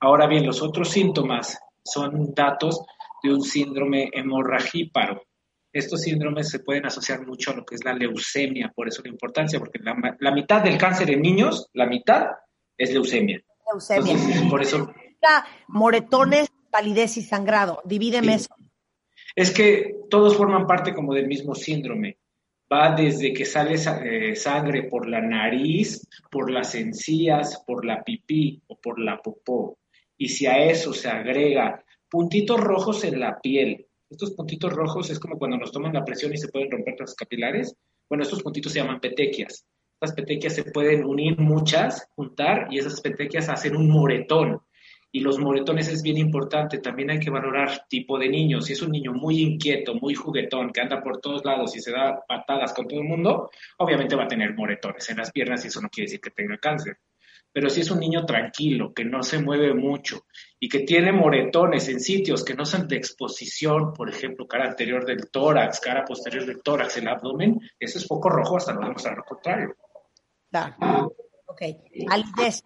Ahora 0.00 0.26
bien, 0.26 0.46
los 0.46 0.62
otros 0.62 0.88
síntomas 0.88 1.58
son 1.84 2.34
datos 2.34 2.80
de 3.22 3.34
un 3.34 3.42
síndrome 3.42 4.10
hemorragíparo. 4.12 5.22
Estos 5.70 6.00
síndromes 6.00 6.48
se 6.48 6.60
pueden 6.60 6.86
asociar 6.86 7.26
mucho 7.26 7.50
a 7.50 7.56
lo 7.56 7.66
que 7.66 7.74
es 7.74 7.84
la 7.84 7.92
leucemia, 7.92 8.72
por 8.74 8.88
eso 8.88 9.02
la 9.02 9.10
importancia, 9.10 9.58
porque 9.58 9.80
la, 9.80 10.30
mitad 10.32 10.62
del 10.62 10.78
cáncer 10.78 11.10
en 11.10 11.20
niños, 11.20 11.68
la 11.74 11.84
mitad 11.84 12.28
es 12.78 12.90
leucemia. 12.90 13.42
Leucemia. 13.70 14.48
por 14.48 14.62
eso. 14.62 14.90
Moretones, 15.68 16.48
palidez 16.70 17.18
y 17.18 17.22
sangrado. 17.22 17.82
Divídeme 17.84 18.34
eso. 18.34 18.54
Es 19.34 19.50
que 19.50 19.94
todos 20.08 20.36
forman 20.36 20.66
parte 20.66 20.94
como 20.94 21.12
del 21.12 21.26
mismo 21.26 21.54
síndrome 21.54 22.16
va 22.72 22.94
desde 22.94 23.32
que 23.32 23.44
sale 23.44 23.74
eh, 23.74 24.34
sangre 24.34 24.84
por 24.84 25.08
la 25.08 25.20
nariz, 25.20 26.06
por 26.30 26.50
las 26.50 26.74
encías, 26.74 27.62
por 27.66 27.84
la 27.84 28.02
pipí 28.02 28.62
o 28.66 28.78
por 28.80 28.98
la 28.98 29.18
popó. 29.18 29.78
Y 30.16 30.28
si 30.28 30.46
a 30.46 30.64
eso 30.64 30.92
se 30.92 31.08
agrega 31.08 31.84
puntitos 32.08 32.60
rojos 32.60 33.04
en 33.04 33.20
la 33.20 33.38
piel, 33.40 33.86
estos 34.08 34.32
puntitos 34.32 34.72
rojos 34.72 35.10
es 35.10 35.18
como 35.18 35.38
cuando 35.38 35.58
nos 35.58 35.72
toman 35.72 35.92
la 35.92 36.04
presión 36.04 36.32
y 36.32 36.38
se 36.38 36.48
pueden 36.48 36.70
romper 36.70 36.94
las 36.98 37.14
capilares. 37.14 37.74
Bueno, 38.08 38.22
estos 38.22 38.42
puntitos 38.42 38.72
se 38.72 38.80
llaman 38.80 39.00
petequias. 39.00 39.66
Estas 40.00 40.14
petequias 40.14 40.54
se 40.54 40.64
pueden 40.64 41.04
unir 41.04 41.38
muchas, 41.38 42.06
juntar, 42.14 42.68
y 42.70 42.78
esas 42.78 43.00
petequias 43.00 43.48
hacen 43.48 43.76
un 43.76 43.88
moretón 43.90 44.60
y 45.16 45.20
los 45.20 45.38
moretones 45.38 45.88
es 45.88 46.02
bien 46.02 46.18
importante. 46.18 46.76
También 46.76 47.10
hay 47.10 47.18
que 47.18 47.30
valorar 47.30 47.86
tipo 47.88 48.18
de 48.18 48.28
niño. 48.28 48.60
Si 48.60 48.74
es 48.74 48.82
un 48.82 48.90
niño 48.90 49.14
muy 49.14 49.40
inquieto, 49.40 49.94
muy 49.94 50.14
juguetón, 50.14 50.70
que 50.70 50.82
anda 50.82 51.02
por 51.02 51.22
todos 51.22 51.42
lados 51.42 51.74
y 51.74 51.80
se 51.80 51.90
da 51.90 52.22
patadas 52.28 52.74
con 52.74 52.86
todo 52.86 53.00
el 53.00 53.06
mundo, 53.06 53.50
obviamente 53.78 54.14
va 54.14 54.24
a 54.24 54.28
tener 54.28 54.52
moretones 54.54 55.08
en 55.08 55.16
las 55.16 55.32
piernas 55.32 55.64
y 55.64 55.68
eso 55.68 55.80
no 55.80 55.88
quiere 55.88 56.04
decir 56.04 56.20
que 56.20 56.32
tenga 56.32 56.58
cáncer. 56.58 56.98
Pero 57.50 57.70
si 57.70 57.80
es 57.80 57.90
un 57.90 57.98
niño 57.98 58.26
tranquilo, 58.26 58.92
que 58.92 59.06
no 59.06 59.22
se 59.22 59.38
mueve 59.38 59.72
mucho 59.72 60.26
y 60.60 60.68
que 60.68 60.80
tiene 60.80 61.12
moretones 61.12 61.88
en 61.88 61.98
sitios 61.98 62.44
que 62.44 62.52
no 62.52 62.66
son 62.66 62.86
de 62.86 62.96
exposición, 62.96 63.94
por 63.94 64.10
ejemplo, 64.10 64.46
cara 64.46 64.66
anterior 64.66 65.06
del 65.06 65.30
tórax, 65.30 65.80
cara 65.80 66.04
posterior 66.04 66.44
del 66.44 66.62
tórax, 66.62 66.98
el 66.98 67.08
abdomen, 67.08 67.58
eso 67.80 67.98
es 67.98 68.06
poco 68.06 68.28
rojo 68.28 68.58
hasta 68.58 68.74
no 68.74 68.82
demostrar 68.82 69.16
lo 69.16 69.24
contrario. 69.24 69.76
Claro. 70.50 71.14
Ok. 71.46 71.62
Alidez 72.10 72.62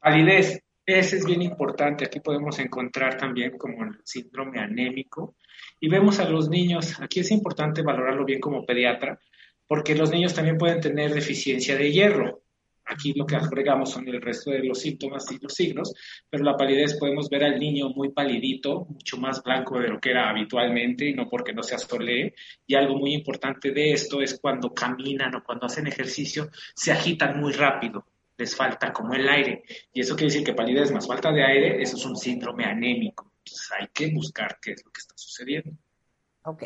Palidez, 0.00 0.64
ese 0.86 1.16
es 1.16 1.24
bien 1.24 1.42
importante. 1.42 2.04
Aquí 2.04 2.20
podemos 2.20 2.58
encontrar 2.58 3.16
también 3.16 3.56
como 3.56 3.84
el 3.84 3.98
síndrome 4.04 4.60
anémico. 4.60 5.36
Y 5.80 5.88
vemos 5.88 6.18
a 6.18 6.28
los 6.28 6.48
niños, 6.48 7.00
aquí 7.00 7.20
es 7.20 7.30
importante 7.30 7.82
valorarlo 7.82 8.24
bien 8.24 8.40
como 8.40 8.64
pediatra, 8.64 9.18
porque 9.66 9.94
los 9.94 10.10
niños 10.10 10.34
también 10.34 10.58
pueden 10.58 10.80
tener 10.80 11.12
deficiencia 11.12 11.76
de 11.76 11.90
hierro. 11.90 12.42
Aquí 12.86 13.14
lo 13.14 13.24
que 13.24 13.36
agregamos 13.36 13.92
son 13.92 14.06
el 14.08 14.20
resto 14.20 14.50
de 14.50 14.62
los 14.62 14.78
síntomas 14.78 15.30
y 15.32 15.38
los 15.38 15.54
signos, 15.54 15.94
pero 16.28 16.44
la 16.44 16.56
palidez 16.56 16.98
podemos 16.98 17.30
ver 17.30 17.44
al 17.44 17.58
niño 17.58 17.88
muy 17.88 18.10
palidito, 18.10 18.86
mucho 18.90 19.16
más 19.16 19.42
blanco 19.42 19.80
de 19.80 19.88
lo 19.88 19.98
que 19.98 20.10
era 20.10 20.28
habitualmente, 20.28 21.08
y 21.08 21.14
no 21.14 21.28
porque 21.30 21.54
no 21.54 21.62
se 21.62 21.76
asolee. 21.76 22.34
Y 22.66 22.74
algo 22.74 22.96
muy 22.98 23.14
importante 23.14 23.70
de 23.70 23.92
esto 23.92 24.20
es 24.20 24.38
cuando 24.38 24.74
caminan 24.74 25.34
o 25.34 25.42
cuando 25.42 25.64
hacen 25.64 25.86
ejercicio, 25.86 26.50
se 26.74 26.92
agitan 26.92 27.40
muy 27.40 27.54
rápido, 27.54 28.06
les 28.36 28.56
falta 28.56 28.92
como 28.92 29.14
el 29.14 29.28
aire. 29.28 29.64
Y 29.92 30.00
eso 30.00 30.14
quiere 30.16 30.32
decir 30.32 30.46
que 30.46 30.54
palidez 30.54 30.90
más 30.92 31.06
falta 31.06 31.32
de 31.32 31.44
aire, 31.44 31.82
eso 31.82 31.96
es 31.96 32.04
un 32.04 32.16
síndrome 32.16 32.64
anémico. 32.64 33.32
Entonces 33.38 33.70
hay 33.78 33.88
que 33.88 34.12
buscar 34.12 34.58
qué 34.60 34.72
es 34.72 34.84
lo 34.84 34.90
que 34.90 35.00
está 35.00 35.14
sucediendo. 35.16 35.72
Ok. 36.44 36.64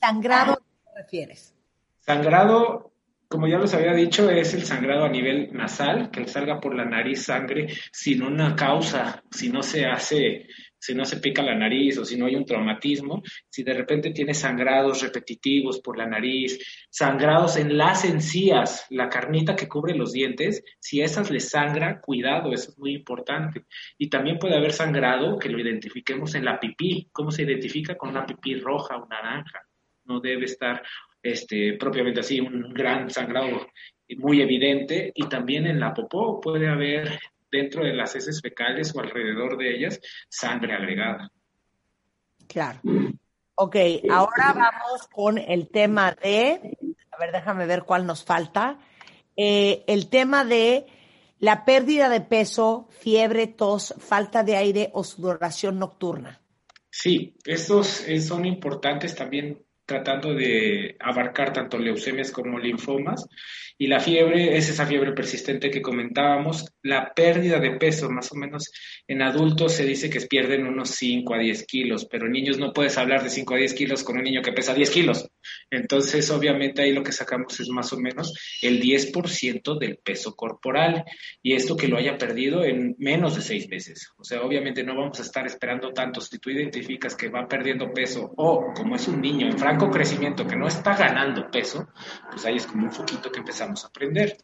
¿Sangrado 0.00 0.52
a 0.52 0.56
qué 0.56 0.62
te 0.84 1.02
refieres? 1.02 1.54
Sangrado 2.00 2.92
como 3.28 3.46
ya 3.46 3.58
les 3.58 3.74
había 3.74 3.92
dicho, 3.92 4.30
es 4.30 4.54
el 4.54 4.64
sangrado 4.64 5.04
a 5.04 5.10
nivel 5.10 5.50
nasal, 5.52 6.10
que 6.10 6.20
le 6.20 6.28
salga 6.28 6.60
por 6.60 6.74
la 6.74 6.86
nariz 6.86 7.24
sangre 7.24 7.68
sin 7.92 8.22
una 8.22 8.56
causa, 8.56 9.22
si 9.30 9.50
no 9.50 9.62
se 9.62 9.84
hace, 9.84 10.46
si 10.78 10.94
no 10.94 11.04
se 11.04 11.18
pica 11.18 11.42
la 11.42 11.54
nariz 11.54 11.98
o 11.98 12.04
si 12.06 12.16
no 12.16 12.26
hay 12.26 12.36
un 12.36 12.46
traumatismo, 12.46 13.22
si 13.50 13.62
de 13.62 13.74
repente 13.74 14.12
tiene 14.12 14.32
sangrados 14.32 15.02
repetitivos 15.02 15.80
por 15.80 15.98
la 15.98 16.06
nariz, 16.06 16.58
sangrados 16.88 17.56
en 17.56 17.76
las 17.76 18.06
encías, 18.06 18.86
la 18.88 19.10
carnita 19.10 19.56
que 19.56 19.68
cubre 19.68 19.94
los 19.94 20.12
dientes, 20.12 20.62
si 20.78 21.02
esas 21.02 21.30
le 21.30 21.40
sangra, 21.40 22.00
cuidado, 22.00 22.52
eso 22.52 22.70
es 22.70 22.78
muy 22.78 22.94
importante. 22.94 23.64
Y 23.98 24.08
también 24.08 24.38
puede 24.38 24.56
haber 24.56 24.72
sangrado 24.72 25.38
que 25.38 25.50
lo 25.50 25.60
identifiquemos 25.60 26.34
en 26.34 26.46
la 26.46 26.58
pipí, 26.58 27.08
¿cómo 27.12 27.30
se 27.30 27.42
identifica 27.42 27.96
con 27.96 28.08
una 28.10 28.24
pipí 28.24 28.54
roja 28.54 28.96
o 28.96 29.06
naranja? 29.06 29.67
No 30.08 30.20
debe 30.20 30.46
estar 30.46 30.82
este, 31.22 31.76
propiamente 31.78 32.20
así, 32.20 32.40
un 32.40 32.72
gran 32.72 33.10
sangrado 33.10 33.68
muy 34.16 34.40
evidente 34.40 35.12
y 35.14 35.28
también 35.28 35.66
en 35.66 35.78
la 35.78 35.92
popó 35.92 36.40
puede 36.40 36.68
haber 36.68 37.20
dentro 37.50 37.84
de 37.84 37.94
las 37.94 38.14
heces 38.16 38.40
fecales 38.40 38.94
o 38.94 39.00
alrededor 39.00 39.56
de 39.56 39.76
ellas 39.76 40.00
sangre 40.28 40.74
agregada. 40.74 41.30
Claro. 42.46 42.80
Ok, 43.54 43.76
ahora 44.10 44.52
vamos 44.54 45.08
con 45.08 45.36
el 45.36 45.68
tema 45.68 46.12
de, 46.12 46.78
a 47.10 47.18
ver, 47.18 47.32
déjame 47.32 47.66
ver 47.66 47.82
cuál 47.82 48.06
nos 48.06 48.24
falta. 48.24 48.78
Eh, 49.36 49.84
el 49.86 50.08
tema 50.08 50.44
de 50.44 50.86
la 51.40 51.64
pérdida 51.64 52.08
de 52.08 52.20
peso, 52.20 52.88
fiebre, 52.90 53.46
tos, 53.48 53.94
falta 53.98 54.42
de 54.42 54.56
aire 54.56 54.90
o 54.92 55.04
sudoración 55.04 55.78
nocturna. 55.78 56.40
Sí, 56.90 57.36
estos 57.44 58.06
eh, 58.08 58.20
son 58.20 58.46
importantes 58.46 59.14
también 59.14 59.64
tratando 59.88 60.34
de 60.34 60.96
abarcar 61.00 61.54
tanto 61.54 61.78
leucemias 61.78 62.30
como 62.30 62.58
linfomas. 62.58 63.26
Y 63.78 63.86
la 63.86 64.00
fiebre 64.00 64.58
es 64.58 64.68
esa 64.68 64.86
fiebre 64.86 65.12
persistente 65.12 65.70
que 65.70 65.80
comentábamos. 65.80 66.66
La 66.82 67.14
pérdida 67.14 67.58
de 67.58 67.70
peso, 67.70 68.10
más 68.10 68.30
o 68.32 68.34
menos 68.34 68.70
en 69.06 69.22
adultos 69.22 69.72
se 69.72 69.86
dice 69.86 70.10
que 70.10 70.20
pierden 70.20 70.66
unos 70.66 70.90
5 70.90 71.34
a 71.34 71.38
10 71.38 71.64
kilos, 71.64 72.06
pero 72.10 72.26
en 72.26 72.32
niños 72.32 72.58
no 72.58 72.74
puedes 72.74 72.98
hablar 72.98 73.22
de 73.22 73.30
5 73.30 73.54
a 73.54 73.56
10 73.56 73.74
kilos 73.74 74.04
con 74.04 74.18
un 74.18 74.24
niño 74.24 74.42
que 74.42 74.52
pesa 74.52 74.74
10 74.74 74.90
kilos. 74.90 75.30
Entonces, 75.70 76.30
obviamente 76.30 76.82
ahí 76.82 76.92
lo 76.92 77.02
que 77.02 77.12
sacamos 77.12 77.58
es 77.60 77.68
más 77.68 77.92
o 77.92 77.98
menos 77.98 78.32
el 78.62 78.80
10% 78.80 79.78
del 79.78 79.98
peso 79.98 80.34
corporal. 80.34 81.04
Y 81.42 81.54
esto 81.54 81.76
que 81.76 81.88
lo 81.88 81.96
haya 81.96 82.18
perdido 82.18 82.64
en 82.64 82.94
menos 82.98 83.36
de 83.36 83.42
6 83.42 83.68
meses. 83.68 84.08
O 84.16 84.24
sea, 84.24 84.42
obviamente 84.42 84.82
no 84.82 84.96
vamos 84.96 85.18
a 85.20 85.22
estar 85.22 85.46
esperando 85.46 85.92
tanto. 85.92 86.20
Si 86.20 86.38
tú 86.38 86.50
identificas 86.50 87.14
que 87.14 87.28
va 87.28 87.48
perdiendo 87.48 87.92
peso 87.92 88.32
o 88.36 88.72
como 88.74 88.96
es 88.96 89.08
un 89.08 89.20
niño 89.20 89.46
en 89.46 89.58
franco 89.58 89.90
crecimiento 89.90 90.46
que 90.46 90.56
no 90.56 90.66
está 90.66 90.96
ganando 90.96 91.50
peso, 91.50 91.88
pues 92.30 92.44
ahí 92.44 92.56
es 92.56 92.66
como 92.66 92.84
un 92.84 92.92
foquito 92.92 93.30
que 93.30 93.40
empezamos 93.40 93.84
a 93.84 93.88
aprender. 93.88 94.36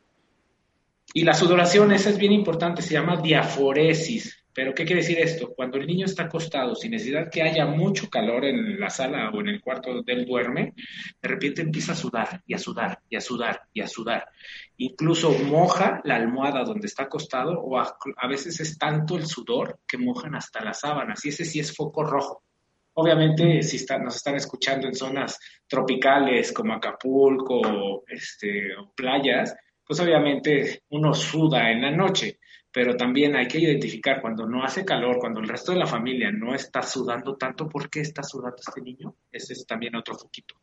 Y 1.12 1.22
la 1.22 1.34
sudoración, 1.34 1.92
esa 1.92 2.10
es 2.10 2.18
bien 2.18 2.32
importante, 2.32 2.82
se 2.82 2.94
llama 2.94 3.20
diaforesis. 3.20 4.43
¿Pero 4.54 4.72
qué 4.72 4.84
quiere 4.84 5.02
decir 5.02 5.18
esto? 5.18 5.52
Cuando 5.52 5.78
el 5.78 5.86
niño 5.86 6.06
está 6.06 6.24
acostado, 6.24 6.76
sin 6.76 6.92
necesidad 6.92 7.28
que 7.28 7.42
haya 7.42 7.66
mucho 7.66 8.08
calor 8.08 8.44
en 8.44 8.78
la 8.78 8.88
sala 8.88 9.30
o 9.30 9.40
en 9.40 9.48
el 9.48 9.60
cuarto 9.60 9.92
donde 9.92 10.12
él 10.12 10.24
duerme, 10.24 10.74
de 11.20 11.28
repente 11.28 11.62
empieza 11.62 11.92
a 11.92 11.96
sudar 11.96 12.40
y 12.46 12.54
a 12.54 12.58
sudar 12.58 13.00
y 13.10 13.16
a 13.16 13.20
sudar 13.20 13.62
y 13.72 13.80
a 13.80 13.88
sudar. 13.88 14.28
Incluso 14.76 15.32
moja 15.32 16.00
la 16.04 16.14
almohada 16.14 16.62
donde 16.62 16.86
está 16.86 17.04
acostado 17.04 17.60
o 17.60 17.76
a, 17.78 17.96
veces 18.28 18.60
es 18.60 18.78
tanto 18.78 19.16
el 19.16 19.26
sudor 19.26 19.80
que 19.88 19.98
mojan 19.98 20.36
hasta 20.36 20.64
las 20.64 20.80
sábanas 20.80 21.24
y 21.24 21.30
ese 21.30 21.44
sí 21.44 21.58
es 21.58 21.74
foco 21.74 22.04
rojo. 22.04 22.44
Obviamente, 22.92 23.60
si 23.64 23.84
nos 24.00 24.14
están 24.14 24.36
escuchando 24.36 24.86
en 24.86 24.94
zonas 24.94 25.40
tropicales 25.66 26.52
como 26.52 26.74
Acapulco 26.74 28.04
este, 28.06 28.76
o 28.76 28.92
playas, 28.92 29.56
pues 29.84 29.98
obviamente 29.98 30.82
uno 30.90 31.12
suda 31.12 31.72
en 31.72 31.82
la 31.82 31.90
noche, 31.90 32.38
pero 32.74 32.96
también 32.96 33.36
hay 33.36 33.46
que 33.46 33.60
identificar 33.60 34.20
cuando 34.20 34.48
no 34.48 34.64
hace 34.64 34.84
calor, 34.84 35.20
cuando 35.20 35.38
el 35.38 35.48
resto 35.48 35.70
de 35.70 35.78
la 35.78 35.86
familia 35.86 36.32
no 36.32 36.56
está 36.56 36.82
sudando 36.82 37.36
tanto, 37.36 37.68
¿por 37.68 37.88
qué 37.88 38.00
está 38.00 38.24
sudando 38.24 38.56
este 38.56 38.80
niño? 38.80 39.14
Ese 39.30 39.52
es 39.52 39.64
también 39.64 39.94
otro 39.94 40.16
foquito. 40.16 40.56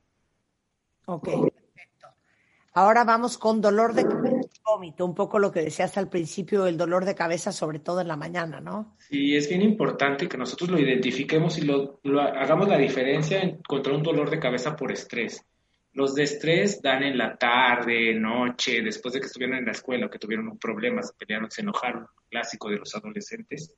Ok, 1.06 1.24
perfecto. 1.24 2.08
Ahora 2.74 3.06
vamos 3.06 3.38
con 3.38 3.62
dolor 3.62 3.94
de 3.94 4.04
vómito, 4.66 5.06
un 5.06 5.16
poco 5.16 5.40
lo 5.40 5.54
que 5.54 5.62
decías 5.62 5.98
al 5.98 6.10
principio, 6.10 6.68
el 6.68 6.76
dolor 6.76 7.06
de 7.06 7.16
cabeza, 7.16 7.54
sobre 7.54 7.80
todo 7.80 8.02
en 8.02 8.10
la 8.10 8.18
mañana, 8.18 8.60
¿no? 8.60 8.98
Sí, 8.98 9.34
es 9.34 9.48
bien 9.48 9.62
importante 9.62 10.28
que 10.28 10.38
nosotros 10.38 10.70
lo 10.70 10.80
identifiquemos 10.80 11.58
y 11.60 11.62
lo, 11.62 12.02
hagamos 12.20 12.68
la 12.68 12.78
diferencia 12.78 13.58
contra 13.66 13.96
un 13.96 14.04
dolor 14.04 14.30
de 14.30 14.40
cabeza 14.40 14.76
por 14.76 14.92
estrés. 14.92 15.46
Los 15.94 16.16
de 16.16 16.24
estrés 16.24 16.82
dan 16.82 17.04
en 17.04 17.18
la 17.18 17.36
tarde, 17.36 18.14
noche, 18.14 18.82
después 18.82 19.14
de 19.14 19.20
que 19.20 19.26
estuvieron 19.26 19.58
en 19.58 19.66
la 19.66 19.72
escuela 19.72 20.06
o 20.06 20.10
que 20.10 20.20
tuvieron 20.20 20.48
un 20.48 20.58
problema, 20.58 21.04
se 21.04 21.14
pelearon, 21.14 21.52
se 21.52 21.62
enojaron, 21.62 22.08
clásico 22.30 22.70
de 22.70 22.78
los 22.78 22.96
adolescentes. 22.96 23.76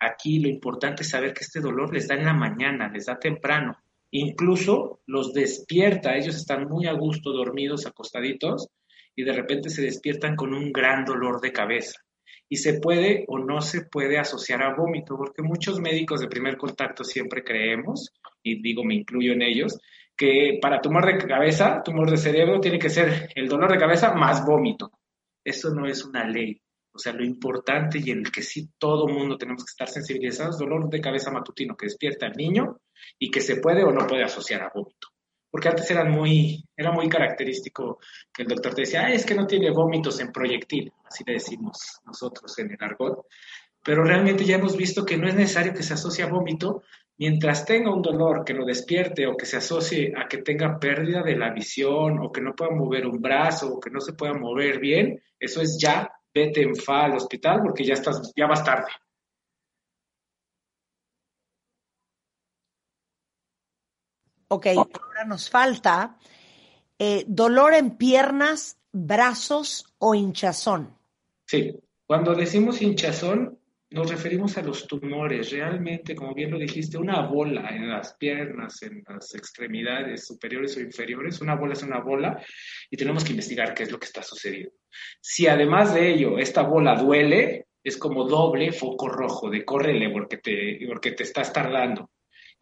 Aquí 0.00 0.40
lo 0.40 0.48
importante 0.48 1.02
es 1.02 1.10
saber 1.10 1.34
que 1.34 1.44
este 1.44 1.60
dolor 1.60 1.92
les 1.92 2.08
da 2.08 2.14
en 2.14 2.24
la 2.24 2.32
mañana, 2.32 2.88
les 2.88 3.06
da 3.06 3.18
temprano. 3.18 3.76
Incluso 4.10 5.00
los 5.06 5.34
despierta, 5.34 6.16
ellos 6.16 6.36
están 6.36 6.68
muy 6.68 6.86
a 6.86 6.92
gusto 6.92 7.32
dormidos, 7.32 7.86
acostaditos, 7.86 8.68
y 9.14 9.24
de 9.24 9.32
repente 9.32 9.68
se 9.68 9.82
despiertan 9.82 10.36
con 10.36 10.54
un 10.54 10.72
gran 10.72 11.04
dolor 11.04 11.40
de 11.40 11.52
cabeza. 11.52 12.00
Y 12.48 12.56
se 12.56 12.80
puede 12.80 13.24
o 13.28 13.38
no 13.38 13.60
se 13.60 13.82
puede 13.82 14.18
asociar 14.18 14.62
a 14.62 14.74
vómito, 14.74 15.16
porque 15.16 15.42
muchos 15.42 15.80
médicos 15.80 16.20
de 16.20 16.28
primer 16.28 16.56
contacto 16.56 17.04
siempre 17.04 17.44
creemos, 17.44 18.10
y 18.42 18.60
digo, 18.60 18.84
me 18.84 18.94
incluyo 18.94 19.32
en 19.32 19.42
ellos, 19.42 19.78
que 20.16 20.58
para 20.60 20.80
tumor 20.80 21.06
de 21.06 21.18
cabeza, 21.26 21.82
tumor 21.84 22.10
de 22.10 22.16
cerebro, 22.16 22.60
tiene 22.60 22.78
que 22.78 22.90
ser 22.90 23.30
el 23.34 23.48
dolor 23.48 23.72
de 23.72 23.78
cabeza 23.78 24.14
más 24.14 24.44
vómito. 24.44 24.90
Eso 25.44 25.70
no 25.70 25.86
es 25.86 26.04
una 26.04 26.26
ley. 26.26 26.60
O 26.94 26.98
sea, 26.98 27.12
lo 27.12 27.24
importante 27.24 27.98
y 27.98 28.10
en 28.10 28.18
el 28.18 28.30
que 28.30 28.42
sí 28.42 28.70
todo 28.78 29.08
mundo 29.08 29.38
tenemos 29.38 29.64
que 29.64 29.70
estar 29.70 29.88
sensibilizados, 29.88 30.58
dolor 30.58 30.88
de 30.88 31.00
cabeza 31.00 31.30
matutino 31.30 31.76
que 31.76 31.86
despierta 31.86 32.26
al 32.26 32.36
niño 32.36 32.80
y 33.18 33.30
que 33.30 33.40
se 33.40 33.56
puede 33.56 33.82
o 33.82 33.90
no 33.90 34.06
puede 34.06 34.24
asociar 34.24 34.62
a 34.62 34.70
vómito 34.74 35.08
porque 35.52 35.68
antes 35.68 35.90
eran 35.90 36.10
muy, 36.10 36.64
era 36.74 36.92
muy 36.92 37.10
característico 37.10 38.00
que 38.32 38.42
el 38.42 38.48
doctor 38.48 38.74
te 38.74 38.80
decía, 38.82 39.10
es 39.10 39.26
que 39.26 39.34
no 39.34 39.46
tiene 39.46 39.70
vómitos 39.70 40.18
en 40.20 40.32
proyectil, 40.32 40.90
así 41.04 41.24
le 41.26 41.34
decimos 41.34 42.00
nosotros 42.06 42.58
en 42.58 42.70
el 42.70 42.78
argot, 42.80 43.26
pero 43.84 44.02
realmente 44.02 44.46
ya 44.46 44.56
hemos 44.56 44.78
visto 44.78 45.04
que 45.04 45.18
no 45.18 45.28
es 45.28 45.34
necesario 45.34 45.74
que 45.74 45.82
se 45.82 45.92
asocie 45.92 46.24
a 46.24 46.28
vómito 46.28 46.82
mientras 47.22 47.64
tenga 47.64 47.94
un 47.94 48.02
dolor 48.02 48.44
que 48.44 48.52
lo 48.52 48.64
despierte 48.64 49.28
o 49.28 49.36
que 49.36 49.46
se 49.46 49.58
asocie 49.58 50.12
a 50.16 50.26
que 50.26 50.38
tenga 50.38 50.80
pérdida 50.80 51.22
de 51.22 51.36
la 51.36 51.50
visión 51.50 52.18
o 52.18 52.32
que 52.32 52.40
no 52.40 52.52
pueda 52.52 52.72
mover 52.72 53.06
un 53.06 53.22
brazo 53.22 53.74
o 53.74 53.78
que 53.78 53.90
no 53.90 54.00
se 54.00 54.14
pueda 54.14 54.34
mover 54.34 54.80
bien, 54.80 55.22
eso 55.38 55.62
es 55.62 55.78
ya, 55.80 56.10
vete 56.34 56.62
en 56.62 56.74
fa 56.74 57.04
al 57.04 57.14
hospital 57.14 57.60
porque 57.62 57.84
ya 57.84 57.94
estás, 57.94 58.32
ya 58.34 58.48
vas 58.48 58.64
tarde. 58.64 58.90
Ok, 64.48 64.66
ahora 64.76 65.24
nos 65.24 65.48
falta 65.48 66.18
eh, 66.98 67.22
dolor 67.28 67.74
en 67.74 67.96
piernas, 67.96 68.78
brazos 68.90 69.94
o 69.98 70.16
hinchazón. 70.16 70.98
Sí, 71.46 71.72
cuando 72.04 72.34
decimos 72.34 72.82
hinchazón 72.82 73.61
nos 73.92 74.10
referimos 74.10 74.56
a 74.58 74.62
los 74.62 74.86
tumores. 74.86 75.50
Realmente, 75.50 76.14
como 76.14 76.34
bien 76.34 76.50
lo 76.50 76.58
dijiste, 76.58 76.98
una 76.98 77.26
bola 77.26 77.68
en 77.70 77.88
las 77.88 78.14
piernas, 78.14 78.82
en 78.82 79.02
las 79.08 79.34
extremidades 79.34 80.26
superiores 80.26 80.76
o 80.76 80.80
inferiores, 80.80 81.40
una 81.40 81.54
bola 81.54 81.74
es 81.74 81.82
una 81.82 82.00
bola 82.00 82.42
y 82.90 82.96
tenemos 82.96 83.24
que 83.24 83.30
investigar 83.30 83.74
qué 83.74 83.84
es 83.84 83.92
lo 83.92 83.98
que 83.98 84.06
está 84.06 84.22
sucediendo. 84.22 84.72
Si 85.20 85.46
además 85.46 85.94
de 85.94 86.12
ello 86.12 86.38
esta 86.38 86.62
bola 86.62 86.94
duele, 86.94 87.66
es 87.84 87.96
como 87.96 88.24
doble 88.24 88.72
foco 88.72 89.08
rojo 89.08 89.50
de 89.50 89.64
córrele 89.64 90.10
porque 90.10 90.38
te, 90.38 90.78
porque 90.86 91.12
te 91.12 91.24
estás 91.24 91.52
tardando. 91.52 92.10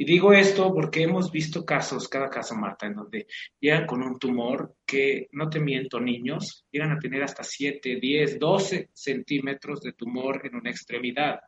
Y 0.00 0.06
digo 0.06 0.32
esto 0.32 0.72
porque 0.72 1.02
hemos 1.02 1.30
visto 1.30 1.62
casos, 1.62 2.08
cada 2.08 2.30
caso, 2.30 2.54
Marta, 2.54 2.86
en 2.86 2.94
donde 2.94 3.26
llegan 3.60 3.84
con 3.84 4.02
un 4.02 4.18
tumor 4.18 4.76
que, 4.86 5.28
no 5.32 5.50
te 5.50 5.60
miento, 5.60 6.00
niños, 6.00 6.64
llegan 6.72 6.92
a 6.92 6.98
tener 6.98 7.22
hasta 7.22 7.42
7, 7.42 7.98
10, 8.00 8.38
12 8.38 8.88
centímetros 8.94 9.82
de 9.82 9.92
tumor 9.92 10.40
en 10.46 10.54
una 10.54 10.70
extremidad. 10.70 11.40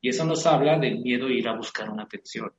Y 0.00 0.10
eso 0.10 0.24
nos 0.24 0.46
habla 0.46 0.78
del 0.78 1.00
miedo 1.00 1.26
a 1.26 1.32
ir 1.32 1.48
a 1.48 1.56
buscar 1.56 1.90
una 1.90 2.04
atención. 2.04 2.52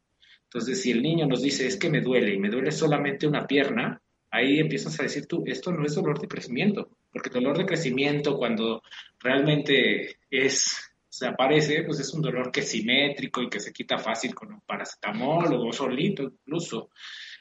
Entonces, 0.43 0.81
si 0.81 0.91
el 0.91 1.01
niño 1.01 1.25
nos 1.25 1.41
dice, 1.41 1.65
es 1.65 1.77
que 1.77 1.89
me 1.89 2.01
duele 2.01 2.33
y 2.33 2.39
me 2.39 2.49
duele 2.49 2.71
solamente 2.71 3.25
una 3.25 3.47
pierna, 3.47 4.01
ahí 4.29 4.59
empiezas 4.59 4.99
a 4.99 5.03
decir 5.03 5.27
tú, 5.27 5.45
esto 5.47 5.71
no 5.71 5.85
es 5.85 5.95
dolor 5.95 6.19
de 6.19 6.27
crecimiento, 6.27 6.89
porque 7.09 7.29
dolor 7.29 7.57
de 7.57 7.65
crecimiento 7.65 8.37
cuando 8.37 8.83
realmente 9.17 10.17
es 10.29 10.86
se 11.17 11.25
aparece, 11.25 11.81
pues 11.81 11.99
es 11.99 12.13
un 12.13 12.21
dolor 12.21 12.51
que 12.51 12.59
es 12.59 12.69
simétrico 12.69 13.41
y 13.41 13.49
que 13.49 13.59
se 13.59 13.73
quita 13.73 13.97
fácil 13.97 14.35
con 14.35 14.53
un 14.53 14.61
paracetamol 14.61 15.51
o 15.51 15.71
solito 15.73 16.21
incluso. 16.21 16.91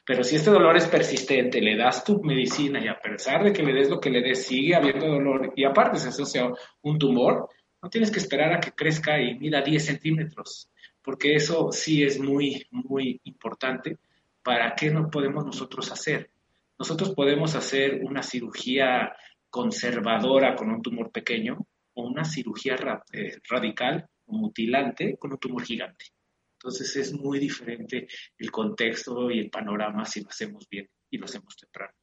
Pero 0.03 0.23
si 0.23 0.37
este 0.37 0.49
dolor 0.49 0.75
es 0.77 0.87
persistente, 0.87 1.61
le 1.61 1.77
das 1.77 2.03
tu 2.03 2.19
medicina 2.23 2.83
y 2.83 2.87
a 2.87 2.99
pesar 2.99 3.43
de 3.43 3.53
que 3.53 3.61
le 3.61 3.73
des 3.73 3.87
lo 3.87 3.99
que 3.99 4.09
le 4.09 4.21
des, 4.21 4.47
sigue 4.47 4.73
habiendo 4.73 5.05
dolor 5.05 5.53
y 5.55 5.63
aparte 5.63 5.99
se 5.99 6.09
asocia 6.09 6.51
un 6.81 6.97
tumor, 6.97 7.49
no 7.79 7.87
tienes 7.87 8.09
que 8.09 8.17
esperar 8.17 8.51
a 8.51 8.59
que 8.59 8.71
crezca 8.71 9.21
y 9.21 9.37
mida 9.37 9.61
10 9.61 9.85
centímetros, 9.85 10.71
porque 11.03 11.35
eso 11.35 11.71
sí 11.71 12.01
es 12.01 12.19
muy, 12.19 12.65
muy 12.71 13.21
importante. 13.25 13.99
¿Para 14.41 14.73
qué 14.73 14.89
no 14.89 15.11
podemos 15.11 15.45
nosotros 15.45 15.91
hacer? 15.91 16.31
Nosotros 16.79 17.13
podemos 17.13 17.53
hacer 17.53 18.01
una 18.03 18.23
cirugía 18.23 19.13
conservadora 19.51 20.55
con 20.55 20.71
un 20.71 20.81
tumor 20.81 21.11
pequeño, 21.11 21.59
o 21.97 22.03
una 22.03 22.23
cirugía 22.23 22.77
eh, 23.11 23.39
radical 23.49 24.07
o 24.27 24.37
mutilante 24.37 25.17
con 25.17 25.31
un 25.31 25.39
tumor 25.39 25.63
gigante. 25.63 26.05
Entonces 26.53 26.95
es 26.95 27.11
muy 27.11 27.39
diferente 27.39 28.07
el 28.37 28.51
contexto 28.51 29.31
y 29.31 29.39
el 29.39 29.49
panorama 29.49 30.05
si 30.05 30.21
lo 30.21 30.29
hacemos 30.29 30.67
bien 30.69 30.87
y 31.09 31.17
lo 31.17 31.25
hacemos 31.25 31.55
temprano. 31.55 31.93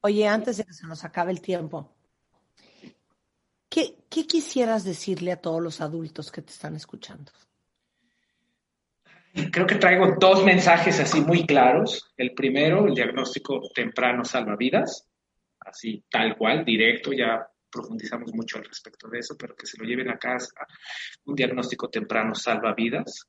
Oye, 0.00 0.26
antes 0.26 0.56
de 0.56 0.64
que 0.64 0.72
se 0.72 0.86
nos 0.86 1.04
acabe 1.04 1.32
el 1.32 1.40
tiempo, 1.40 1.94
¿qué, 3.68 3.96
¿qué 4.08 4.26
quisieras 4.26 4.84
decirle 4.84 5.32
a 5.32 5.40
todos 5.40 5.62
los 5.62 5.80
adultos 5.80 6.30
que 6.32 6.42
te 6.42 6.52
están 6.52 6.76
escuchando? 6.76 7.32
Creo 9.50 9.66
que 9.66 9.74
traigo 9.76 10.14
dos 10.18 10.44
mensajes 10.44 11.00
así 11.00 11.20
muy 11.20 11.44
claros. 11.44 12.12
El 12.16 12.34
primero, 12.34 12.86
el 12.86 12.94
diagnóstico 12.94 13.60
temprano 13.74 14.24
salva 14.24 14.56
vidas, 14.56 15.08
así 15.58 16.04
tal 16.08 16.36
cual, 16.36 16.64
directo, 16.64 17.12
ya 17.12 17.44
profundizamos 17.74 18.32
mucho 18.32 18.58
al 18.58 18.64
respecto 18.64 19.08
de 19.08 19.18
eso, 19.18 19.34
pero 19.36 19.56
que 19.56 19.66
se 19.66 19.76
lo 19.78 19.84
lleven 19.84 20.08
a 20.08 20.18
casa. 20.18 20.54
Un 21.26 21.34
diagnóstico 21.34 21.88
temprano 21.88 22.34
salva 22.34 22.72
vidas. 22.72 23.26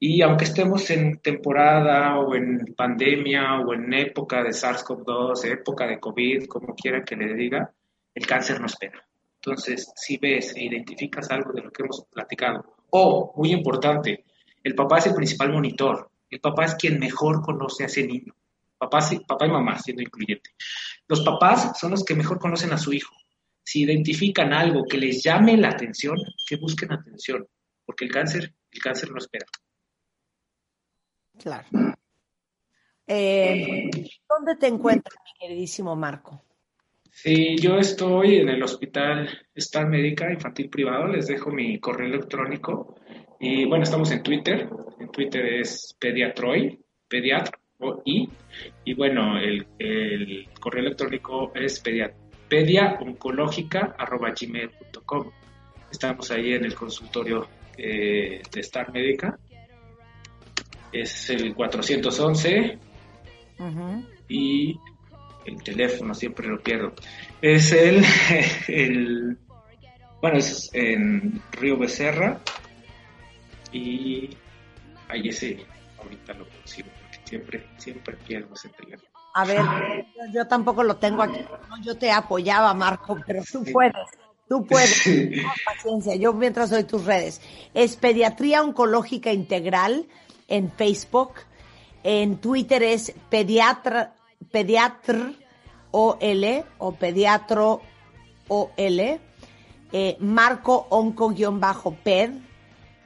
Y 0.00 0.20
aunque 0.22 0.44
estemos 0.44 0.90
en 0.90 1.18
temporada 1.20 2.18
o 2.18 2.34
en 2.34 2.74
pandemia 2.76 3.60
o 3.60 3.74
en 3.74 3.92
época 3.94 4.42
de 4.42 4.50
SARS-CoV-2, 4.50 5.44
época 5.44 5.86
de 5.86 6.00
COVID, 6.00 6.46
como 6.46 6.74
quiera 6.74 7.04
que 7.04 7.16
le 7.16 7.34
diga, 7.34 7.72
el 8.14 8.26
cáncer 8.26 8.60
no 8.60 8.66
espera. 8.66 9.06
Entonces, 9.36 9.92
si 9.94 10.18
ves 10.18 10.54
e 10.56 10.64
identificas 10.64 11.30
algo 11.30 11.52
de 11.52 11.62
lo 11.62 11.70
que 11.70 11.82
hemos 11.82 12.04
platicado, 12.10 12.76
o, 12.90 13.32
muy 13.36 13.52
importante, 13.52 14.24
el 14.62 14.74
papá 14.74 14.98
es 14.98 15.06
el 15.06 15.14
principal 15.14 15.52
monitor, 15.52 16.10
el 16.30 16.40
papá 16.40 16.64
es 16.64 16.74
quien 16.74 16.98
mejor 16.98 17.42
conoce 17.42 17.84
a 17.84 17.86
ese 17.86 18.06
niño, 18.06 18.34
papá, 18.76 18.98
papá 19.26 19.46
y 19.46 19.50
mamá 19.50 19.78
siendo 19.78 20.02
incluyente. 20.02 20.50
Los 21.06 21.22
papás 21.22 21.78
son 21.78 21.92
los 21.92 22.04
que 22.04 22.14
mejor 22.14 22.38
conocen 22.38 22.72
a 22.72 22.78
su 22.78 22.92
hijo 22.92 23.14
si 23.68 23.82
identifican 23.82 24.54
algo 24.54 24.86
que 24.86 24.96
les 24.96 25.22
llame 25.22 25.54
la 25.58 25.68
atención, 25.68 26.16
que 26.48 26.56
busquen 26.56 26.90
atención, 26.90 27.46
porque 27.84 28.06
el 28.06 28.10
cáncer, 28.10 28.54
el 28.70 28.80
cáncer 28.80 29.10
no 29.10 29.18
espera. 29.18 29.44
Claro. 31.38 31.66
Eh, 33.06 33.90
¿Dónde 34.26 34.56
te 34.56 34.68
encuentras, 34.68 35.16
mi 35.22 35.32
queridísimo 35.38 35.94
Marco? 35.94 36.42
Sí, 37.10 37.58
yo 37.58 37.76
estoy 37.76 38.36
en 38.36 38.48
el 38.48 38.62
hospital 38.62 39.28
Star 39.54 39.86
Médica 39.86 40.32
Infantil 40.32 40.70
Privado, 40.70 41.08
les 41.08 41.26
dejo 41.26 41.50
mi 41.50 41.78
correo 41.78 42.06
electrónico 42.06 42.96
y 43.38 43.66
bueno, 43.66 43.84
estamos 43.84 44.10
en 44.12 44.22
Twitter, 44.22 44.66
en 44.98 45.10
Twitter 45.10 45.44
es 45.44 45.94
pediatroy, 46.00 46.82
pediatra 47.06 47.60
o 47.80 48.00
y, 48.06 48.30
y 48.84 48.94
bueno, 48.94 49.38
el, 49.38 49.66
el 49.78 50.48
correo 50.58 50.84
electrónico 50.86 51.52
es 51.54 51.80
pediatra 51.80 52.27
pediaoncológica.gmail.com. 52.48 55.30
Estamos 55.90 56.30
ahí 56.30 56.54
en 56.54 56.64
el 56.64 56.74
consultorio 56.74 57.46
eh, 57.76 58.40
de 58.50 58.60
Star 58.60 58.90
Médica. 58.92 59.38
Es 60.92 61.28
el 61.30 61.54
411 61.54 62.78
y 64.28 64.78
el 65.44 65.62
teléfono 65.62 66.14
siempre 66.14 66.48
lo 66.48 66.60
pierdo. 66.60 66.94
Es 67.40 67.72
el, 67.72 68.04
el 68.68 69.38
bueno, 70.20 70.38
es 70.38 70.70
en 70.72 71.40
Río 71.52 71.78
Becerra 71.78 72.40
y 73.72 74.30
ahí 75.08 75.28
ese, 75.28 75.64
ahorita 75.98 76.34
lo 76.34 76.48
consigo 76.48 76.88
porque 77.00 77.18
siempre, 77.24 77.66
siempre 77.76 78.16
pierdo 78.26 78.54
ese 78.54 78.68
teléfono. 78.70 79.08
A 79.34 79.44
ver, 79.44 79.62
yo, 80.32 80.46
tampoco 80.46 80.82
lo 80.82 80.96
tengo 80.96 81.22
aquí. 81.22 81.38
Yo 81.82 81.96
te 81.96 82.10
apoyaba, 82.10 82.74
Marco, 82.74 83.16
pero 83.26 83.42
tú 83.50 83.64
puedes. 83.72 83.94
Tú 84.48 84.64
puedes. 84.66 85.04
paciencia. 85.64 86.16
Yo 86.16 86.32
mientras 86.32 86.70
doy 86.70 86.84
tus 86.84 87.04
redes. 87.04 87.40
Es 87.74 87.96
Pediatría 87.96 88.62
Oncológica 88.62 89.32
Integral 89.32 90.06
en 90.48 90.72
Facebook. 90.72 91.34
En 92.02 92.38
Twitter 92.38 92.82
es 92.82 93.12
Pediatra, 93.28 94.14
Pediatr 94.50 95.34
OL 95.90 96.64
o 96.78 96.92
Pediatro 96.92 97.82
OL. 98.48 99.20
Eh, 99.90 100.16
Marco 100.20 100.86
Onco-Ped 100.90 102.47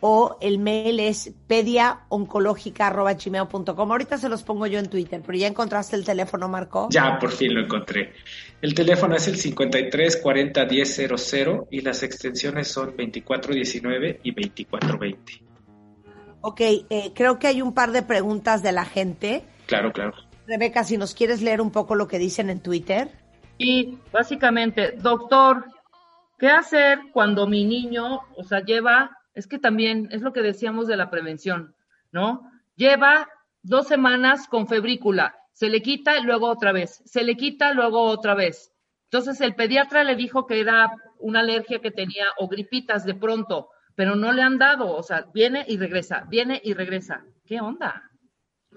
o 0.05 0.37
el 0.41 0.59
mail 0.59 0.99
es 0.99 1.33
pediaoncológica.gmail.com. 1.47 3.93
Ahorita 3.93 4.19
se 4.19 4.29
los 4.29 4.43
pongo 4.43 4.67
yo 4.67 4.81
en 4.81 4.91
Twitter, 4.91 5.23
pero 5.25 5.39
ya 5.39 5.47
encontraste 5.47 5.95
el 5.95 6.05
teléfono, 6.05 6.49
Marco. 6.49 6.89
Ya, 6.91 7.21
por 7.21 7.31
fin 7.31 7.55
lo 7.55 7.61
encontré. 7.61 8.13
El 8.61 8.75
teléfono 8.75 9.15
es 9.15 9.29
el 9.29 9.37
53 9.37 10.17
40 10.17 10.65
10 10.65 11.03
00 11.17 11.69
y 11.71 11.83
las 11.83 12.03
extensiones 12.03 12.67
son 12.67 12.97
2419 12.97 14.19
y 14.25 14.33
2420. 14.33 15.45
Ok, 16.41 16.61
eh, 16.61 17.13
creo 17.15 17.39
que 17.39 17.47
hay 17.47 17.63
un 17.63 17.73
par 17.73 17.93
de 17.93 18.03
preguntas 18.03 18.65
de 18.65 18.73
la 18.73 18.85
gente. 18.85 19.45
Claro, 19.67 19.93
claro. 19.93 20.15
Rebeca, 20.49 20.83
si 20.83 20.97
nos 20.97 21.15
quieres 21.15 21.43
leer 21.43 21.61
un 21.61 21.71
poco 21.71 21.95
lo 21.95 22.09
que 22.09 22.19
dicen 22.19 22.51
en 22.51 22.59
Twitter. 22.59 23.09
Y 23.57 23.99
básicamente, 24.13 24.97
doctor, 24.99 25.65
¿qué 26.41 26.49
hacer 26.49 26.99
cuando 27.13 27.47
mi 27.47 27.65
niño, 27.65 28.23
o 28.37 28.43
sea, 28.43 28.65
lleva 28.65 29.22
es 29.35 29.47
que 29.47 29.59
también 29.59 30.09
es 30.11 30.23
lo 30.23 30.33
que 30.33 30.43
decíamos 30.43 30.87
de 30.87 30.97
la 30.97 31.11
prevención, 31.11 31.75
¿no? 32.11 32.51
Lleva 32.77 33.29
dos 33.63 33.89
semanas 33.89 34.49
con 34.49 34.67
febrícula, 34.67 35.37
se 35.53 35.69
le 35.69 35.83
quita 35.83 36.21
luego 36.21 36.49
otra 36.49 36.73
vez, 36.73 37.03
se 37.05 37.23
le 37.23 37.37
quita 37.37 37.73
luego 37.73 38.03
otra 38.03 38.35
vez. 38.35 38.73
Entonces 39.05 39.41
el 39.41 39.55
pediatra 39.55 40.05
le 40.05 40.17
dijo 40.17 40.47
que 40.47 40.61
era 40.61 40.91
una 41.19 41.41
alergia 41.41 41.81
que 41.81 41.91
tenía 41.91 42.27
o 42.39 42.49
gripitas 42.49 43.05
de 43.05 43.15
pronto, 43.15 43.69
pero 43.95 44.17
no 44.17 44.33
le 44.33 44.43
han 44.43 44.59
dado, 44.59 44.91
o 44.91 45.03
sea, 45.03 45.27
viene 45.35 45.65
y 45.69 45.77
regresa, 45.77 46.25
viene 46.29 46.61
y 46.65 46.73
regresa. 46.73 47.25
¿Qué 47.45 47.61
onda? 47.61 48.11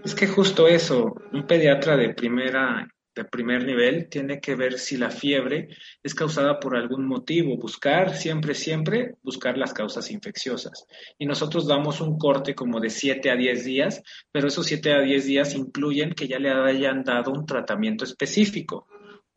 Es 0.04 0.14
que 0.14 0.28
justo 0.28 0.68
eso, 0.68 1.16
un 1.32 1.48
pediatra 1.48 1.96
de 1.96 2.14
primera 2.14 2.88
de 3.16 3.24
primer 3.24 3.66
nivel 3.66 4.10
tiene 4.10 4.42
que 4.42 4.56
ver 4.56 4.78
si 4.78 4.98
la 4.98 5.10
fiebre 5.10 5.70
es 6.04 6.14
causada 6.14 6.60
por 6.60 6.76
algún 6.76 7.08
motivo, 7.08 7.58
buscar 7.58 8.14
siempre, 8.14 8.54
siempre, 8.54 9.16
buscar 9.24 9.58
las 9.58 9.74
causas 9.74 10.12
infecciosas. 10.12 10.86
Y 11.18 11.26
nosotros 11.26 11.66
damos 11.66 12.02
un 12.02 12.18
corte 12.18 12.54
como 12.54 12.82
de 12.82 12.90
7 12.90 13.32
a 13.32 13.36
10 13.36 13.64
días, 13.64 14.04
pero 14.32 14.50
esos 14.50 14.66
7 14.66 14.94
a 14.94 15.02
10 15.02 15.26
días 15.26 15.56
incluyen 15.56 16.12
que 16.12 16.28
ya 16.28 16.40
le 16.40 16.50
hayan 16.50 17.04
dado 17.04 17.32
un 17.32 17.46
tratamiento 17.46 18.04
específico. 18.04 18.88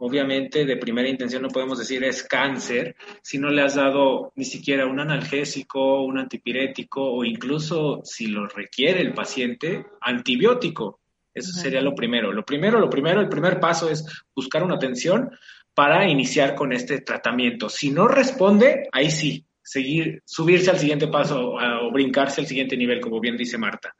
Obviamente, 0.00 0.64
de 0.64 0.76
primera 0.76 1.08
intención 1.08 1.42
no 1.42 1.48
podemos 1.48 1.78
decir 1.78 2.04
es 2.04 2.22
cáncer 2.22 2.94
si 3.22 3.38
no 3.38 3.50
le 3.50 3.62
has 3.62 3.74
dado 3.74 4.32
ni 4.36 4.44
siquiera 4.44 4.86
un 4.86 5.00
analgésico, 5.00 6.02
un 6.02 6.18
antipirético 6.18 7.02
o 7.02 7.24
incluso, 7.24 8.00
si 8.04 8.28
lo 8.28 8.46
requiere 8.46 9.00
el 9.00 9.12
paciente, 9.12 9.86
antibiótico 10.00 11.00
eso 11.34 11.52
sería 11.52 11.80
lo 11.80 11.94
primero. 11.94 12.32
Lo 12.32 12.44
primero, 12.44 12.80
lo 12.80 12.90
primero, 12.90 13.20
el 13.20 13.28
primer 13.28 13.60
paso 13.60 13.88
es 13.88 14.04
buscar 14.34 14.62
una 14.62 14.74
atención 14.74 15.30
para 15.74 16.08
iniciar 16.08 16.54
con 16.54 16.72
este 16.72 17.02
tratamiento. 17.02 17.68
Si 17.68 17.90
no 17.90 18.08
responde, 18.08 18.88
ahí 18.90 19.10
sí, 19.10 19.46
seguir, 19.62 20.22
subirse 20.24 20.70
al 20.70 20.78
siguiente 20.78 21.08
paso 21.08 21.52
o 21.52 21.92
brincarse 21.92 22.40
al 22.40 22.46
siguiente 22.46 22.76
nivel, 22.76 23.00
como 23.00 23.20
bien 23.20 23.36
dice 23.36 23.58
Marta. 23.58 23.94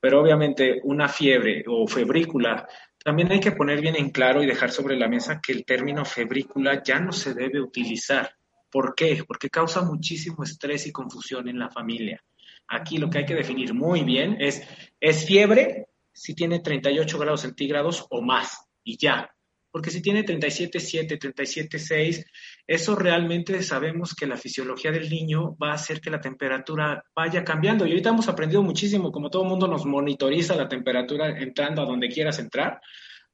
Pero 0.00 0.22
obviamente 0.22 0.80
una 0.84 1.08
fiebre 1.08 1.64
o 1.66 1.86
febrícula, 1.86 2.66
también 3.02 3.32
hay 3.32 3.40
que 3.40 3.52
poner 3.52 3.80
bien 3.80 3.96
en 3.96 4.10
claro 4.10 4.42
y 4.42 4.46
dejar 4.46 4.70
sobre 4.70 4.96
la 4.96 5.08
mesa 5.08 5.40
que 5.40 5.52
el 5.52 5.64
término 5.64 6.04
febrícula 6.04 6.82
ya 6.82 7.00
no 7.00 7.12
se 7.12 7.34
debe 7.34 7.60
utilizar. 7.60 8.30
¿Por 8.70 8.94
qué? 8.94 9.22
Porque 9.26 9.50
causa 9.50 9.82
muchísimo 9.82 10.44
estrés 10.44 10.86
y 10.86 10.92
confusión 10.92 11.48
en 11.48 11.58
la 11.58 11.68
familia. 11.68 12.22
Aquí 12.68 12.98
lo 12.98 13.10
que 13.10 13.18
hay 13.18 13.26
que 13.26 13.34
definir 13.34 13.74
muy 13.74 14.02
bien 14.02 14.36
es, 14.40 14.62
¿es 15.00 15.26
fiebre 15.26 15.87
si 16.18 16.34
tiene 16.34 16.60
38 16.60 17.18
grados 17.18 17.42
centígrados 17.42 18.06
o 18.10 18.22
más? 18.22 18.66
Y 18.84 18.98
ya. 18.98 19.30
Porque 19.70 19.90
si 19.90 20.00
tiene 20.00 20.24
37,7, 20.24 21.18
37,6, 21.18 22.24
eso 22.66 22.96
realmente 22.96 23.62
sabemos 23.62 24.14
que 24.14 24.26
la 24.26 24.36
fisiología 24.36 24.90
del 24.90 25.10
niño 25.10 25.56
va 25.56 25.72
a 25.72 25.74
hacer 25.74 26.00
que 26.00 26.10
la 26.10 26.20
temperatura 26.20 27.04
vaya 27.14 27.44
cambiando. 27.44 27.86
Y 27.86 27.90
ahorita 27.90 28.08
hemos 28.08 28.28
aprendido 28.28 28.62
muchísimo, 28.62 29.12
como 29.12 29.30
todo 29.30 29.42
el 29.42 29.48
mundo 29.48 29.68
nos 29.68 29.84
monitoriza 29.84 30.56
la 30.56 30.68
temperatura 30.68 31.38
entrando 31.38 31.82
a 31.82 31.86
donde 31.86 32.08
quieras 32.08 32.38
entrar, 32.38 32.80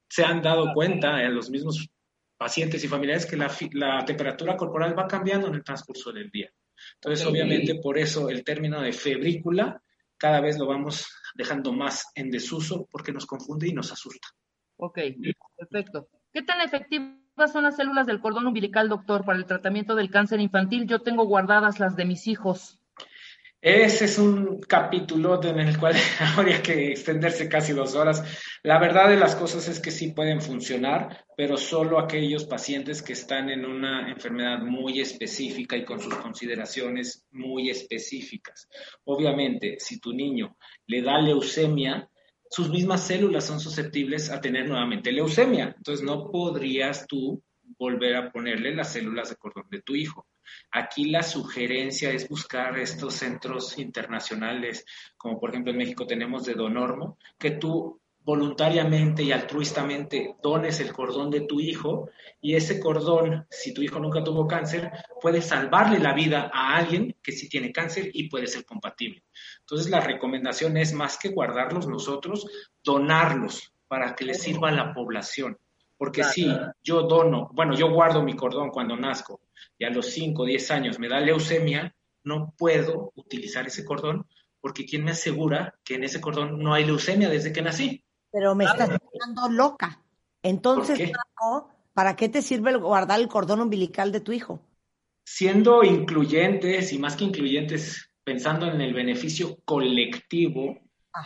se 0.09 0.23
han 0.23 0.41
dado 0.41 0.73
cuenta 0.73 1.23
en 1.23 1.33
los 1.33 1.49
mismos 1.49 1.87
pacientes 2.37 2.83
y 2.83 2.87
familiares 2.87 3.25
que 3.25 3.37
la, 3.37 3.49
la 3.71 4.05
temperatura 4.05 4.57
corporal 4.57 4.97
va 4.97 5.07
cambiando 5.07 5.47
en 5.47 5.55
el 5.55 5.63
transcurso 5.63 6.11
del 6.11 6.29
día. 6.29 6.51
Entonces, 6.95 7.25
obviamente, 7.25 7.75
por 7.75 7.97
eso 7.97 8.29
el 8.29 8.43
término 8.43 8.81
de 8.81 8.91
febrícula 8.91 9.81
cada 10.17 10.41
vez 10.41 10.57
lo 10.57 10.67
vamos 10.67 11.07
dejando 11.35 11.71
más 11.71 12.11
en 12.15 12.31
desuso 12.31 12.87
porque 12.89 13.11
nos 13.11 13.25
confunde 13.25 13.67
y 13.67 13.73
nos 13.73 13.91
asusta. 13.91 14.27
Ok, 14.77 14.99
perfecto. 15.57 16.07
¿Qué 16.33 16.41
tan 16.41 16.61
efectivas 16.61 17.51
son 17.51 17.63
las 17.63 17.75
células 17.75 18.07
del 18.07 18.19
cordón 18.19 18.47
umbilical, 18.47 18.89
doctor, 18.89 19.23
para 19.23 19.37
el 19.37 19.45
tratamiento 19.45 19.95
del 19.95 20.09
cáncer 20.09 20.39
infantil? 20.39 20.87
Yo 20.87 20.99
tengo 20.99 21.25
guardadas 21.25 21.79
las 21.79 21.95
de 21.95 22.05
mis 22.05 22.27
hijos. 22.27 22.79
Ese 23.65 24.05
es 24.05 24.19
un 24.19 24.59
capítulo 24.59 25.43
en 25.43 25.57
el 25.57 25.79
cual 25.79 25.95
habría 26.37 26.61
que 26.61 26.91
extenderse 26.91 27.49
casi 27.49 27.73
dos 27.73 27.95
horas. 27.95 28.23
La 28.61 28.77
verdad 28.77 29.09
de 29.09 29.17
las 29.17 29.35
cosas 29.35 29.67
es 29.67 29.79
que 29.79 29.89
sí 29.89 30.11
pueden 30.11 30.39
funcionar, 30.39 31.25
pero 31.35 31.57
solo 31.57 31.97
aquellos 31.97 32.45
pacientes 32.45 33.01
que 33.01 33.13
están 33.13 33.49
en 33.49 33.65
una 33.65 34.11
enfermedad 34.11 34.59
muy 34.59 34.99
específica 34.99 35.75
y 35.75 35.83
con 35.83 35.99
sus 35.99 36.13
consideraciones 36.13 37.25
muy 37.31 37.71
específicas. 37.71 38.69
Obviamente, 39.05 39.77
si 39.79 39.99
tu 39.99 40.13
niño 40.13 40.57
le 40.85 41.01
da 41.01 41.19
leucemia, 41.19 42.07
sus 42.47 42.69
mismas 42.69 43.07
células 43.07 43.45
son 43.45 43.59
susceptibles 43.59 44.29
a 44.29 44.39
tener 44.39 44.69
nuevamente 44.69 45.11
leucemia. 45.11 45.73
Entonces 45.75 46.05
no 46.05 46.29
podrías 46.29 47.07
tú 47.07 47.41
volver 47.79 48.15
a 48.15 48.31
ponerle 48.31 48.75
las 48.75 48.93
células 48.93 49.29
de 49.29 49.37
cordón 49.37 49.65
de 49.71 49.81
tu 49.81 49.95
hijo. 49.95 50.27
Aquí 50.71 51.05
la 51.05 51.23
sugerencia 51.23 52.11
es 52.11 52.27
buscar 52.27 52.77
estos 52.79 53.15
centros 53.15 53.77
internacionales, 53.77 54.85
como 55.17 55.39
por 55.39 55.49
ejemplo 55.49 55.71
en 55.71 55.77
México 55.77 56.05
tenemos 56.05 56.45
de 56.45 56.53
Donormo, 56.53 57.17
que 57.37 57.51
tú 57.51 57.99
voluntariamente 58.25 59.21
y 59.21 59.31
altruistamente 59.31 60.35
dones 60.41 60.79
el 60.79 60.91
cordón 60.91 61.29
de 61.29 61.41
tu 61.41 61.59
hijo 61.59 62.09
y 62.41 62.55
ese 62.55 62.79
cordón, 62.79 63.45
si 63.51 63.71
tu 63.71 63.83
hijo 63.83 63.99
nunca 63.99 64.23
tuvo 64.23 64.47
cáncer, 64.47 64.91
puede 65.21 65.43
salvarle 65.43 65.99
la 65.99 66.13
vida 66.13 66.49
a 66.51 66.75
alguien 66.75 67.15
que 67.21 67.31
sí 67.31 67.47
tiene 67.47 67.71
cáncer 67.71 68.09
y 68.11 68.27
puede 68.27 68.47
ser 68.47 68.65
compatible. 68.65 69.23
Entonces 69.59 69.91
la 69.91 70.01
recomendación 70.01 70.75
es 70.77 70.91
más 70.91 71.19
que 71.19 71.29
guardarlos 71.29 71.87
nosotros, 71.87 72.47
donarlos 72.83 73.71
para 73.87 74.15
que 74.15 74.25
le 74.25 74.33
sirva 74.33 74.69
a 74.69 74.73
la 74.73 74.91
población. 74.91 75.59
Porque 75.95 76.23
si 76.23 76.51
yo 76.83 77.03
dono, 77.03 77.49
bueno, 77.53 77.75
yo 77.75 77.91
guardo 77.91 78.23
mi 78.23 78.35
cordón 78.35 78.69
cuando 78.69 78.97
nazco 78.97 79.39
y 79.77 79.85
a 79.85 79.89
los 79.89 80.07
5 80.07 80.43
o 80.43 80.45
10 80.45 80.71
años 80.71 80.99
me 80.99 81.09
da 81.09 81.19
leucemia, 81.19 81.95
no 82.23 82.53
puedo 82.57 83.11
utilizar 83.15 83.67
ese 83.67 83.85
cordón 83.85 84.27
porque 84.65 84.87
¿quién 84.87 85.03
me 85.03 85.11
asegura 85.11 85.75
que 85.83 85.93
en 85.93 86.05
ese 86.05 86.19
cordón 86.19 86.57
no 86.57 86.73
hay 86.73 86.85
leucemia 86.85 87.29
desde 87.29 87.53
que 87.53 87.61
nací? 87.61 88.03
Pero 88.31 88.55
me 88.55 88.65
estás 88.65 88.89
quedando 88.89 89.47
loca. 89.49 90.01
Entonces, 90.41 91.11
¿para 91.93 92.15
qué 92.15 92.29
te 92.29 92.41
sirve 92.41 92.75
guardar 92.75 93.19
el 93.19 93.27
cordón 93.27 93.61
umbilical 93.61 94.11
de 94.11 94.21
tu 94.21 94.31
hijo? 94.31 94.59
Siendo 95.23 95.83
incluyentes 95.83 96.91
y 96.93 96.97
más 96.97 97.15
que 97.15 97.25
incluyentes, 97.25 98.09
pensando 98.23 98.65
en 98.65 98.81
el 98.81 98.95
beneficio 98.95 99.59
colectivo, 99.65 100.79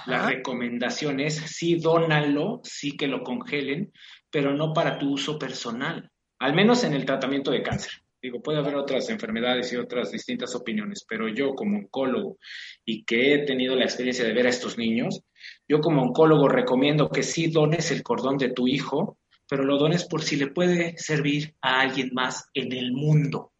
la 0.05 0.27
recomendación 0.27 1.21
es 1.21 1.37
sí, 1.37 1.75
dónalo, 1.75 2.59
sí 2.65 2.97
que 2.97 3.07
lo 3.07 3.23
congelen, 3.23 3.93
pero 4.29 4.53
no 4.53 4.73
para 4.73 4.97
tu 4.97 5.13
uso 5.13 5.39
personal, 5.39 6.11
al 6.39 6.53
menos 6.53 6.83
en 6.83 6.93
el 6.93 7.05
tratamiento 7.05 7.51
de 7.51 7.63
cáncer. 7.63 7.93
Digo, 8.21 8.41
puede 8.41 8.59
haber 8.59 8.75
otras 8.75 9.09
enfermedades 9.09 9.71
y 9.71 9.77
otras 9.77 10.11
distintas 10.11 10.53
opiniones, 10.53 11.05
pero 11.07 11.29
yo 11.29 11.55
como 11.55 11.77
oncólogo 11.77 12.37
y 12.83 13.05
que 13.05 13.33
he 13.33 13.45
tenido 13.45 13.75
la 13.75 13.85
experiencia 13.85 14.25
de 14.25 14.33
ver 14.33 14.45
a 14.45 14.49
estos 14.49 14.77
niños, 14.77 15.21
yo 15.67 15.79
como 15.79 16.01
oncólogo 16.01 16.49
recomiendo 16.49 17.09
que 17.09 17.23
sí 17.23 17.47
dones 17.47 17.91
el 17.91 18.03
cordón 18.03 18.37
de 18.37 18.51
tu 18.51 18.67
hijo, 18.67 19.17
pero 19.47 19.63
lo 19.63 19.77
dones 19.77 20.05
por 20.05 20.21
si 20.21 20.35
le 20.35 20.47
puede 20.47 20.97
servir 20.97 21.55
a 21.61 21.79
alguien 21.79 22.09
más 22.13 22.49
en 22.53 22.73
el 22.73 22.91
mundo, 22.91 23.53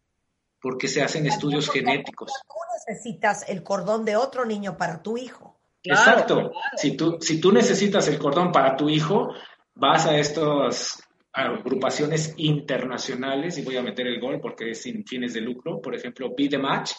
porque 0.60 0.88
se 0.88 1.02
hacen 1.02 1.26
estudios 1.26 1.70
genéticos. 1.70 2.30
Tú 2.46 2.54
necesitas 2.86 3.48
el 3.48 3.62
cordón 3.62 4.04
de 4.04 4.16
otro 4.16 4.44
niño 4.44 4.76
para 4.76 5.02
tu 5.02 5.16
hijo. 5.16 5.58
Exacto. 5.82 6.52
Si, 6.76 6.96
tú, 6.96 7.16
si 7.20 7.40
tú 7.40 7.50
necesitas 7.50 8.06
el 8.08 8.18
cordón 8.18 8.52
para 8.52 8.76
tu 8.76 8.90
hijo, 8.90 9.34
vas 9.74 10.06
a 10.06 10.18
estas 10.18 11.02
agrupaciones 11.32 12.34
internacionales, 12.36 13.58
y 13.58 13.62
voy 13.62 13.76
a 13.76 13.82
meter 13.82 14.06
el 14.06 14.20
gol 14.20 14.40
porque 14.40 14.70
es 14.70 14.82
sin 14.82 15.04
fines 15.06 15.34
de 15.34 15.40
lucro, 15.40 15.80
por 15.80 15.94
ejemplo, 15.94 16.34
Be 16.36 16.48
the 16.48 16.58
Match. 16.58 16.92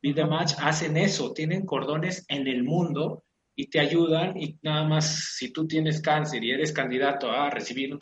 Be 0.00 0.12
the 0.14 0.24
Match 0.24 0.54
hacen 0.58 0.96
eso, 0.96 1.32
tienen 1.32 1.64
cordones 1.64 2.24
en 2.28 2.46
el 2.46 2.64
mundo 2.64 3.24
y 3.54 3.68
te 3.68 3.80
ayudan 3.80 4.36
y 4.36 4.58
nada 4.62 4.84
más 4.84 5.34
si 5.36 5.52
tú 5.52 5.66
tienes 5.66 6.00
cáncer 6.00 6.42
y 6.42 6.50
eres 6.50 6.72
candidato 6.72 7.30
a 7.30 7.50
recibir 7.50 7.92
un, 7.92 7.98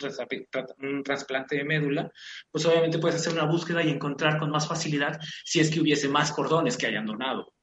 un, 0.79 1.03
trasplante 1.03 1.57
de 1.57 1.65
médula, 1.65 2.09
pues 2.49 2.65
obviamente 2.65 2.99
puedes 2.99 3.17
hacer 3.17 3.33
una 3.33 3.45
búsqueda 3.45 3.83
y 3.83 3.89
encontrar 3.89 4.37
con 4.37 4.49
más 4.49 4.67
facilidad 4.67 5.19
si 5.43 5.59
es 5.59 5.69
que 5.69 5.81
hubiese 5.81 6.07
más 6.07 6.31
cordones 6.31 6.77
que 6.77 6.87
hayan 6.87 7.05
donado. 7.05 7.53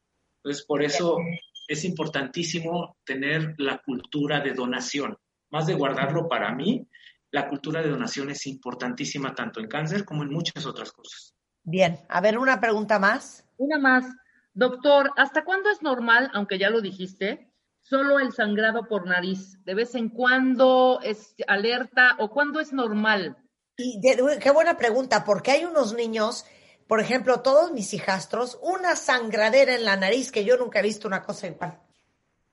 Entonces, 0.42 0.64
por 0.66 0.82
eso 0.82 1.18
es 1.66 1.84
importantísimo 1.84 2.96
tener 3.04 3.54
la 3.58 3.78
cultura 3.78 4.40
de 4.40 4.52
donación, 4.52 5.16
más 5.50 5.66
de 5.66 5.74
guardarlo 5.74 6.28
para 6.28 6.54
mí, 6.54 6.86
la 7.30 7.48
cultura 7.48 7.82
de 7.82 7.90
donación 7.90 8.30
es 8.30 8.46
importantísima 8.46 9.34
tanto 9.34 9.60
en 9.60 9.68
cáncer 9.68 10.04
como 10.04 10.22
en 10.22 10.30
muchas 10.30 10.66
otras 10.66 10.92
cosas. 10.92 11.34
Bien, 11.62 11.98
a 12.08 12.20
ver, 12.20 12.38
una 12.38 12.60
pregunta 12.60 12.98
más. 12.98 13.44
Una 13.58 13.78
más. 13.78 14.06
Doctor, 14.54 15.10
¿hasta 15.16 15.44
cuándo 15.44 15.70
es 15.70 15.82
normal, 15.82 16.30
aunque 16.32 16.58
ya 16.58 16.70
lo 16.70 16.80
dijiste, 16.80 17.52
solo 17.82 18.18
el 18.18 18.32
sangrado 18.32 18.88
por 18.88 19.06
nariz? 19.06 19.62
¿De 19.64 19.74
vez 19.74 19.94
en 19.94 20.08
cuando 20.08 21.00
es 21.02 21.34
alerta 21.46 22.16
o 22.18 22.30
cuándo 22.30 22.60
es 22.60 22.72
normal? 22.72 23.36
Y 23.76 24.00
qué 24.00 24.50
buena 24.50 24.76
pregunta, 24.76 25.24
porque 25.24 25.52
hay 25.52 25.64
unos 25.64 25.94
niños, 25.94 26.44
por 26.88 27.00
ejemplo, 27.00 27.42
todos 27.42 27.70
mis 27.72 27.94
hijastros, 27.94 28.58
una 28.62 28.96
sangradera 28.96 29.74
en 29.74 29.84
la 29.84 29.96
nariz 29.96 30.32
que 30.32 30.44
yo 30.44 30.56
nunca 30.56 30.80
he 30.80 30.82
visto 30.82 31.06
una 31.06 31.22
cosa 31.22 31.46
igual. 31.46 31.78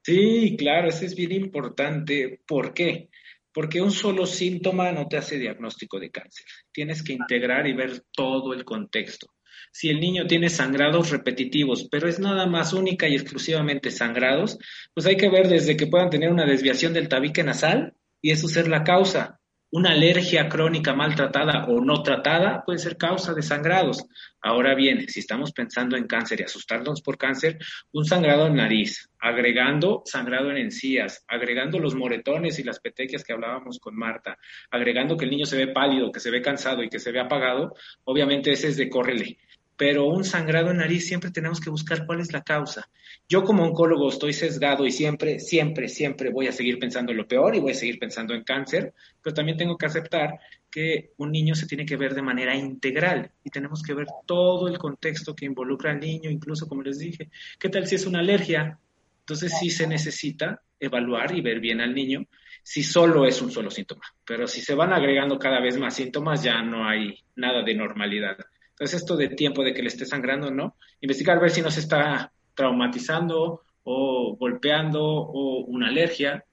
Sí, 0.04 0.56
claro, 0.56 0.90
eso 0.90 1.04
es 1.06 1.16
bien 1.16 1.32
importante. 1.32 2.42
¿Por 2.46 2.74
qué? 2.74 3.10
Porque 3.56 3.82
un 3.82 3.92
solo 3.92 4.26
síntoma 4.26 4.92
no 4.92 5.08
te 5.08 5.16
hace 5.16 5.40
diagnóstico 5.40 5.98
de 5.98 6.12
cáncer. 6.12 6.46
Tienes 6.74 7.02
que 7.02 7.14
integrar 7.14 7.66
y 7.66 7.74
ver 7.74 8.04
todo 8.12 8.54
el 8.54 8.66
contexto. 8.66 9.28
Si 9.72 9.90
el 9.90 10.02
niño 10.02 10.28
tiene 10.28 10.50
sangrados 10.50 11.10
repetitivos, 11.10 11.88
pero 11.90 12.10
es 12.10 12.20
nada 12.20 12.46
más 12.48 12.74
única 12.74 13.08
y 13.08 13.16
exclusivamente 13.16 13.92
sangrados, 13.92 14.58
pues 14.94 15.06
hay 15.06 15.16
que 15.16 15.30
ver 15.30 15.48
desde 15.48 15.78
que 15.78 15.88
puedan 15.88 16.10
tener 16.10 16.30
una 16.30 16.46
desviación 16.46 16.94
del 16.94 17.08
tabique 17.08 17.44
nasal 17.44 17.94
y 18.22 18.32
eso 18.32 18.50
ser 18.50 18.68
la 18.68 18.84
causa. 18.84 19.40
Una 19.76 19.92
alergia 19.92 20.48
crónica 20.48 20.94
maltratada 20.94 21.66
o 21.66 21.84
no 21.84 22.02
tratada 22.02 22.64
puede 22.66 22.80
ser 22.80 22.96
causa 22.96 23.34
de 23.34 23.42
sangrados. 23.42 24.06
Ahora 24.42 24.74
bien, 24.74 25.10
si 25.10 25.20
estamos 25.20 25.52
pensando 25.52 25.98
en 25.98 26.08
cáncer 26.08 26.40
y 26.40 26.44
asustarnos 26.44 27.02
por 27.02 27.18
cáncer, 27.18 27.58
un 27.92 28.06
sangrado 28.06 28.48
en 28.48 28.56
nariz, 28.56 29.10
agregando 29.20 30.02
sangrado 30.06 30.50
en 30.50 30.60
encías, 30.60 31.26
agregando 31.28 31.78
los 31.78 31.94
moretones 31.94 32.58
y 32.58 32.64
las 32.64 32.80
petequias 32.80 33.26
que 33.26 33.34
hablábamos 33.34 33.80
con 33.80 33.98
Marta, 33.98 34.38
agregando 34.72 35.18
que 35.18 35.26
el 35.26 35.32
niño 35.32 35.46
se 35.46 35.58
ve 35.58 35.74
pálido, 35.74 36.10
que 36.10 36.22
se 36.22 36.32
ve 36.32 36.42
cansado 36.42 36.82
y 36.82 36.88
que 36.88 37.00
se 37.00 37.12
ve 37.12 37.20
apagado, 37.20 37.76
obviamente 38.06 38.54
ese 38.54 38.70
es 38.70 38.78
de 38.78 38.88
córrele 38.88 39.38
pero 39.78 40.06
un 40.06 40.24
sangrado 40.24 40.72
en 40.72 40.78
nariz 40.78 41.08
siempre 41.08 41.32
tenemos 41.32 41.60
que 41.60 41.70
buscar 41.70 42.06
cuál 42.06 42.22
es 42.22 42.32
la 42.32 42.44
causa. 42.44 42.90
Yo 43.28 43.44
como 43.44 43.64
oncólogo 43.64 44.10
estoy 44.10 44.34
sesgado 44.34 44.86
y 44.86 44.92
siempre, 44.92 45.40
siempre, 45.40 45.90
siempre 45.90 46.30
voy 46.30 46.48
a 46.48 46.52
seguir 46.52 46.80
pensando 46.80 47.12
en 47.12 47.18
lo 47.18 47.28
peor 47.28 47.56
y 47.56 47.60
voy 47.60 47.72
a 47.72 47.76
seguir 47.76 48.00
pensando 48.00 48.34
en 48.34 48.44
cáncer, 48.44 48.94
pero 49.22 49.34
también 49.34 49.58
tengo 49.58 49.78
que 49.78 49.86
aceptar 49.86 50.40
que 50.70 51.12
un 51.18 51.32
niño 51.32 51.56
se 51.56 51.68
tiene 51.68 51.86
que 51.86 51.98
ver 51.98 52.14
de 52.14 52.22
manera 52.22 52.56
integral 52.56 53.32
y 53.44 53.50
tenemos 53.50 53.82
que 53.82 53.94
ver 53.94 54.08
todo 54.26 54.68
el 54.68 54.78
contexto 54.78 55.36
que 55.36 55.46
involucra 55.46 55.92
al 55.92 56.00
niño, 56.00 56.30
incluso 56.30 56.68
como 56.68 56.82
les 56.82 57.00
dije, 57.00 57.30
¿qué 57.60 57.70
tal 57.70 57.88
si 57.88 57.96
es 57.96 58.06
una 58.06 58.20
alergia? 58.20 58.78
Entonces 59.20 59.54
sí 59.60 59.70
se 59.70 59.88
necesita 59.88 60.62
evaluar 60.80 61.36
y 61.36 61.42
ver 61.42 61.60
bien 61.60 61.82
al 61.82 61.96
niño 61.96 62.26
si 62.62 62.84
solo 62.84 63.26
es 63.26 63.42
un 63.42 63.52
solo 63.52 63.70
síntoma, 63.70 64.04
pero 64.26 64.48
si 64.48 64.62
se 64.62 64.76
van 64.76 64.92
agregando 64.92 65.38
cada 65.38 65.60
vez 65.60 65.78
más 65.78 65.96
síntomas 65.96 66.44
ya 66.44 66.62
no 66.62 66.88
hay 66.88 67.20
nada 67.36 67.64
de 67.64 67.76
normalidad. 67.76 68.38
Entonces, 68.76 69.02
esto 69.02 69.16
de 69.16 69.30
tiempo 69.30 69.64
de 69.64 69.74
que 69.74 69.82
le 69.82 69.88
esté 69.88 70.06
sangrando, 70.06 70.52
¿no? 70.52 70.76
Investigar, 71.00 71.40
ver 71.40 71.50
si 71.50 71.62
no 71.62 71.72
se 71.72 71.80
está 71.80 72.34
traumatizando 72.54 73.62
o 73.84 74.36
golpeando 74.38 75.02
o 75.02 75.64
una 75.66 75.88
alergia. 75.88 76.44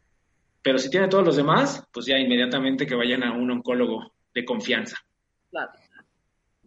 Pero 0.62 0.78
si 0.78 0.88
tiene 0.88 1.08
todos 1.08 1.24
los 1.24 1.34
demás, 1.34 1.84
pues 1.92 2.06
ya 2.06 2.16
inmediatamente 2.18 2.86
que 2.86 2.94
vayan 2.94 3.24
a 3.24 3.32
un 3.32 3.50
oncólogo 3.50 4.12
de 4.32 4.44
confianza. 4.44 4.96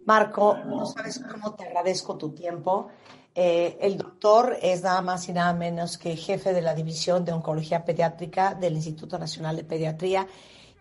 Marco, 0.05 0.57
no 0.65 0.85
sabes 0.85 1.23
cómo 1.31 1.55
te 1.55 1.63
agradezco 1.63 2.17
tu 2.17 2.35
tiempo. 2.35 2.91
Eh, 3.33 3.77
el 3.79 3.97
doctor 3.97 4.57
es 4.61 4.83
nada 4.83 5.01
más 5.01 5.27
y 5.29 5.33
nada 5.33 5.53
menos 5.53 5.97
que 5.97 6.17
jefe 6.17 6.53
de 6.53 6.61
la 6.61 6.75
División 6.75 7.23
de 7.23 7.31
Oncología 7.31 7.85
Pediátrica 7.85 8.53
del 8.53 8.75
Instituto 8.75 9.17
Nacional 9.17 9.55
de 9.55 9.63
Pediatría. 9.63 10.27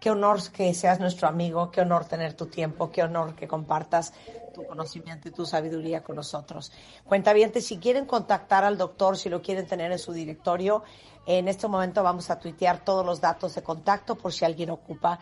Qué 0.05 0.11
honor 0.11 0.39
que 0.53 0.75
seas 0.75 1.01
nuestro 1.01 1.29
amigo, 1.29 1.71
qué 1.71 1.81
honor 1.81 2.05
tener 2.05 2.35
tu 2.35 2.45
tiempo, 2.45 2.91
qué 2.91 3.03
honor 3.03 3.35
que 3.35 3.49
compartas 3.49 4.13
tu 4.53 4.63
conocimiento 4.67 5.29
y 5.29 5.31
tu 5.31 5.47
sabiduría 5.47 6.03
con 6.03 6.17
nosotros. 6.17 6.73
Cuenta 7.05 7.33
bien, 7.33 7.51
si 7.63 7.79
quieren 7.79 8.05
contactar 8.05 8.65
al 8.65 8.77
doctor, 8.77 9.17
si 9.17 9.31
lo 9.31 9.41
quieren 9.41 9.67
tener 9.67 9.91
en 9.93 9.99
su 9.99 10.13
directorio, 10.13 10.85
en 11.25 11.49
este 11.49 11.69
momento 11.69 12.03
vamos 12.03 12.29
a 12.29 12.39
tuitear 12.39 12.85
todos 12.85 13.07
los 13.07 13.23
datos 13.23 13.55
de 13.55 13.63
contacto 13.63 14.15
por 14.15 14.31
si 14.31 14.45
alguien 14.45 14.69
ocupa. 14.69 15.21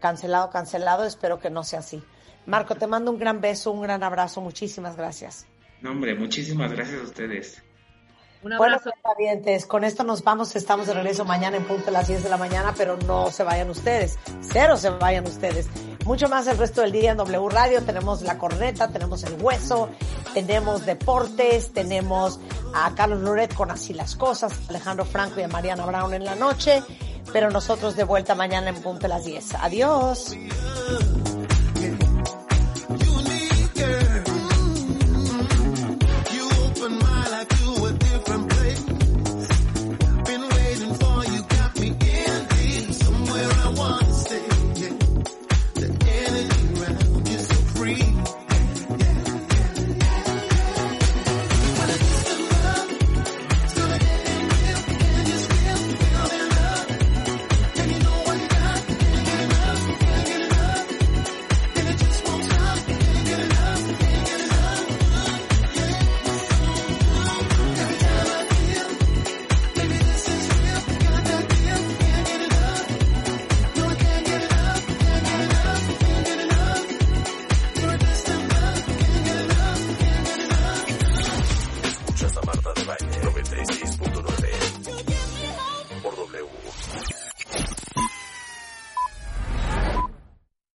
Cancelado, 0.00 0.48
cancelado, 0.48 1.04
espero 1.04 1.38
que 1.38 1.50
no 1.50 1.62
sea 1.62 1.80
así. 1.80 2.02
Marco, 2.46 2.74
te 2.74 2.86
mando 2.86 3.10
un 3.10 3.18
gran 3.18 3.38
beso, 3.38 3.70
un 3.70 3.82
gran 3.82 4.02
abrazo, 4.02 4.40
muchísimas 4.40 4.96
gracias. 4.96 5.46
No, 5.82 5.90
hombre, 5.90 6.14
muchísimas 6.14 6.72
gracias 6.72 7.02
a 7.02 7.04
ustedes. 7.04 7.62
Un 8.42 8.52
abrazo. 8.52 8.90
Bueno, 9.16 9.42
con 9.68 9.84
esto 9.84 10.04
nos 10.04 10.24
vamos. 10.24 10.56
Estamos 10.56 10.86
de 10.86 10.94
regreso 10.94 11.24
mañana 11.24 11.56
en 11.56 11.64
punto 11.64 11.88
a 11.88 11.92
las 11.92 12.08
10 12.08 12.24
de 12.24 12.28
la 12.28 12.36
mañana, 12.36 12.74
pero 12.76 12.96
no 12.96 13.30
se 13.30 13.44
vayan 13.44 13.70
ustedes. 13.70 14.18
Cero 14.40 14.76
se 14.76 14.90
vayan 14.90 15.26
ustedes. 15.26 15.68
Mucho 16.04 16.28
más 16.28 16.46
el 16.48 16.58
resto 16.58 16.80
del 16.80 16.90
día 16.90 17.12
en 17.12 17.18
W 17.18 17.48
Radio. 17.48 17.82
Tenemos 17.82 18.22
la 18.22 18.38
corneta, 18.38 18.88
tenemos 18.88 19.22
el 19.22 19.40
hueso, 19.40 19.88
tenemos 20.34 20.84
deportes, 20.84 21.72
tenemos 21.72 22.40
a 22.74 22.92
Carlos 22.94 23.20
Loret 23.20 23.54
con 23.54 23.70
Así 23.70 23.94
las 23.94 24.16
Cosas, 24.16 24.52
Alejandro 24.68 25.04
Franco 25.04 25.38
y 25.38 25.44
a 25.44 25.48
Mariana 25.48 25.86
Brown 25.86 26.12
en 26.14 26.24
la 26.24 26.34
noche. 26.34 26.82
Pero 27.32 27.50
nosotros 27.50 27.94
de 27.94 28.04
vuelta 28.04 28.34
mañana 28.34 28.70
en 28.70 28.82
punto 28.82 29.06
a 29.06 29.08
las 29.08 29.24
10. 29.24 29.54
Adiós. 29.54 30.36